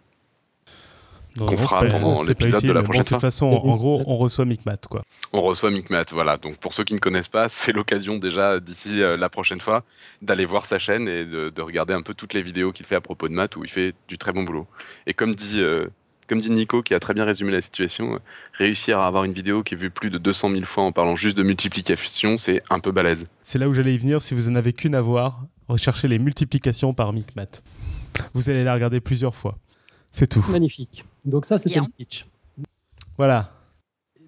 [1.40, 4.76] On fera pendant l'épisode de la prochaine De toute façon, en gros, on reçoit Micmat,
[4.88, 5.02] quoi.
[5.32, 6.36] On reçoit Micmat, voilà.
[6.36, 9.82] Donc pour ceux qui ne connaissent pas, c'est l'occasion déjà d'ici euh, la prochaine fois
[10.22, 13.00] d'aller voir sa chaîne et de, regarder un peu toutes les vidéos qu'il fait à
[13.00, 14.68] propos de maths où il fait du très bon boulot.
[15.06, 15.88] Et comme dit, euh,
[16.28, 18.18] comme dit Nico, qui a très bien résumé la situation, euh,
[18.54, 21.16] réussir à avoir une vidéo qui est vue plus de 200 000 fois en parlant
[21.16, 23.26] juste de multiplication, c'est un peu balèze.
[23.42, 24.20] C'est là où j'allais y venir.
[24.20, 27.62] Si vous en avez qu'une à voir, recherchez les multiplications par Micmat.
[28.32, 29.58] Vous allez la regarder plusieurs fois.
[30.10, 30.44] C'est tout.
[30.48, 31.04] Magnifique.
[31.24, 32.26] Donc ça, c'était le pitch.
[33.16, 33.52] Voilà.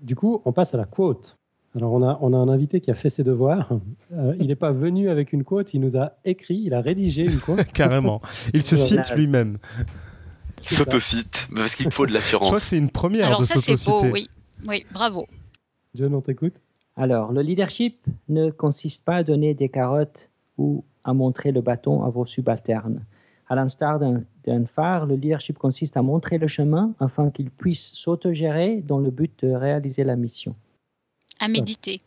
[0.00, 1.36] Du coup, on passe à la quote.
[1.76, 3.68] Alors, on a, on a un invité qui a fait ses devoirs.
[4.12, 7.24] Euh, il n'est pas venu avec une quote, il nous a écrit, il a rédigé
[7.24, 7.64] une quote.
[7.72, 8.22] Carrément.
[8.54, 9.58] Il se cite lui-même.
[10.74, 12.46] S'autocite, parce qu'il faut de l'assurance.
[12.46, 14.28] Je crois que c'est une première Alors ça, c'est beau, oui.
[14.66, 15.26] Oui, bravo.
[15.94, 16.54] John, on t'écoute.
[16.96, 17.98] Alors, le leadership
[18.28, 23.04] ne consiste pas à donner des carottes ou à montrer le bâton à vos subalternes.
[23.48, 28.82] À l'instar d'un phare, le leadership consiste à montrer le chemin afin qu'il puisse s'autogérer
[28.84, 30.56] dans le but de réaliser la mission.
[31.38, 32.00] À méditer.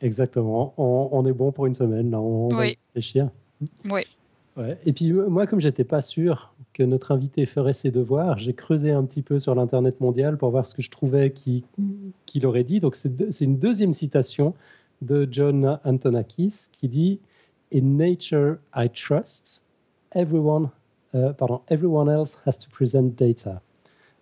[0.00, 0.72] Exactement.
[0.78, 2.20] On, est bon pour une semaine, là.
[2.20, 2.64] On va
[2.94, 3.28] réfléchir.
[3.84, 4.02] Oui.
[4.56, 4.78] Ouais.
[4.86, 8.90] Et puis moi, comme j'étais pas sûr que notre invité ferait ses devoirs, j'ai creusé
[8.90, 11.62] un petit peu sur l'internet mondial pour voir ce que je trouvais qu'il
[12.26, 12.80] qui aurait dit.
[12.80, 14.52] Donc c'est une deuxième citation
[15.00, 17.20] de John Antonakis qui dit
[17.74, 19.62] In nature I trust,
[20.14, 20.68] everyone
[21.14, 23.62] euh, pardon, everyone else has to present data.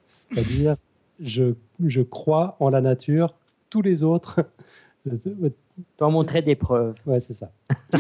[0.07, 0.77] C'est-à-dire,
[1.19, 3.35] je, je crois en la nature,
[3.69, 4.45] tous les autres
[5.07, 6.95] doivent montrer des preuves.
[7.05, 7.51] Ouais, c'est ça.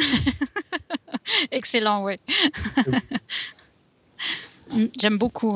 [1.50, 2.20] Excellent, oui.
[4.74, 5.52] Mm, j'aime beaucoup.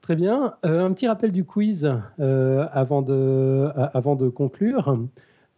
[0.00, 0.54] Très bien.
[0.64, 4.98] Euh, un petit rappel du quiz euh, avant, de, avant de conclure.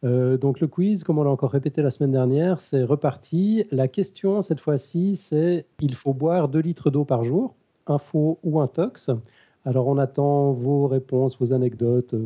[0.05, 3.64] Euh, donc le quiz, comme on l'a encore répété la semaine dernière, c'est reparti.
[3.70, 7.55] La question cette fois-ci, c'est il faut boire 2 litres d'eau par jour,
[7.87, 9.11] un faux ou un tox?
[9.64, 12.16] Alors on attend vos réponses, vos anecdotes,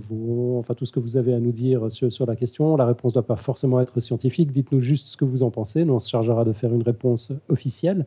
[0.59, 2.75] enfin tout ce que vous avez à nous dire sur, la question.
[2.79, 4.53] La réponse ne doit pas forcément être scientifique.
[4.53, 5.85] Dites-nous juste ce que vous en pensez.
[5.85, 8.07] Nous on se chargera de faire une réponse officielle.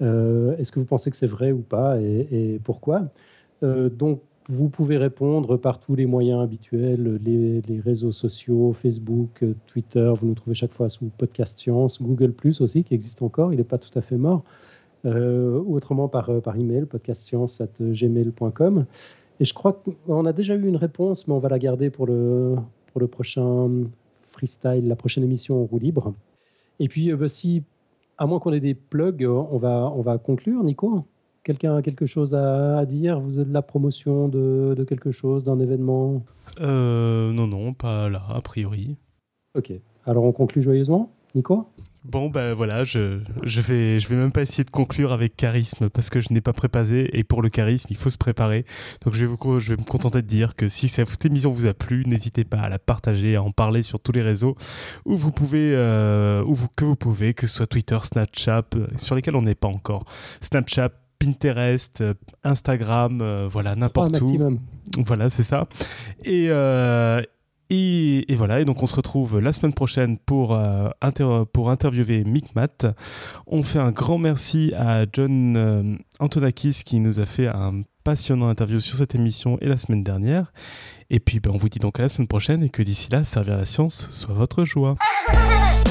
[0.00, 3.08] Euh, est-ce que vous pensez que c'est vrai ou pas et, pourquoi?
[3.62, 10.10] Euh, Donc vous pouvez répondre par tous les moyens habituels, les, réseaux sociaux, Facebook, Twitter.
[10.18, 13.52] Vous nous trouvez chaque fois sous Podcast Science, Google Plus aussi, qui existe encore.
[13.52, 14.44] Il n'est pas tout à fait mort.
[15.06, 18.84] Euh, ou autrement par, euh, par email, podcastscience.gmail.com.
[19.38, 22.06] Et je crois qu'on a déjà eu une réponse, mais on va la garder pour
[22.06, 22.56] le,
[22.92, 23.70] pour le prochain
[24.32, 26.14] freestyle, la prochaine émission en roue libre.
[26.80, 27.62] Et puis, euh, bah, si,
[28.18, 31.04] à moins qu'on ait des plugs, on va, on va conclure, Nico.
[31.44, 33.20] Quelqu'un a quelque chose à, dire?
[33.20, 36.22] Vous êtes de la promotion de, quelque chose, d'un événement?
[36.60, 38.96] Euh, Non, non, pas là, a priori.
[39.56, 39.72] Ok.
[40.04, 41.10] Alors on conclut joyeusement.
[41.34, 41.66] Nico?
[42.04, 45.90] Bon, ben voilà, je, je, vais, je vais même pas essayer de conclure avec charisme
[45.90, 48.64] parce que je n'ai pas préparé et pour le charisme, il faut se préparer.
[49.04, 51.66] Donc je vais, vous, je vais me contenter de dire que si cette émission vous
[51.66, 54.56] a plu, n'hésitez pas à la partager, à en parler sur tous les réseaux
[55.04, 58.86] où vous pouvez, euh, où vous, que vous pouvez, que ce soit Twitter, Snapchat, euh,
[58.96, 60.04] sur lesquels on n'est pas encore.
[60.40, 62.14] Snapchat, Pinterest, euh,
[62.44, 64.58] Instagram, euh, voilà, n'importe où.
[65.04, 65.66] Voilà, c'est ça.
[66.26, 67.22] Euh,
[67.70, 70.58] et, voilà, et donc on se retrouve la semaine prochaine pour,
[71.52, 72.86] pour interviewer Mick Matt.
[73.46, 78.80] On fait un grand merci à John Antonakis qui nous a fait un passionnant interview
[78.80, 80.50] sur cette émission et la semaine dernière.
[81.10, 83.22] Et puis ben, on vous dit donc à la semaine prochaine et que d'ici là,
[83.24, 84.96] servir la science soit votre joie.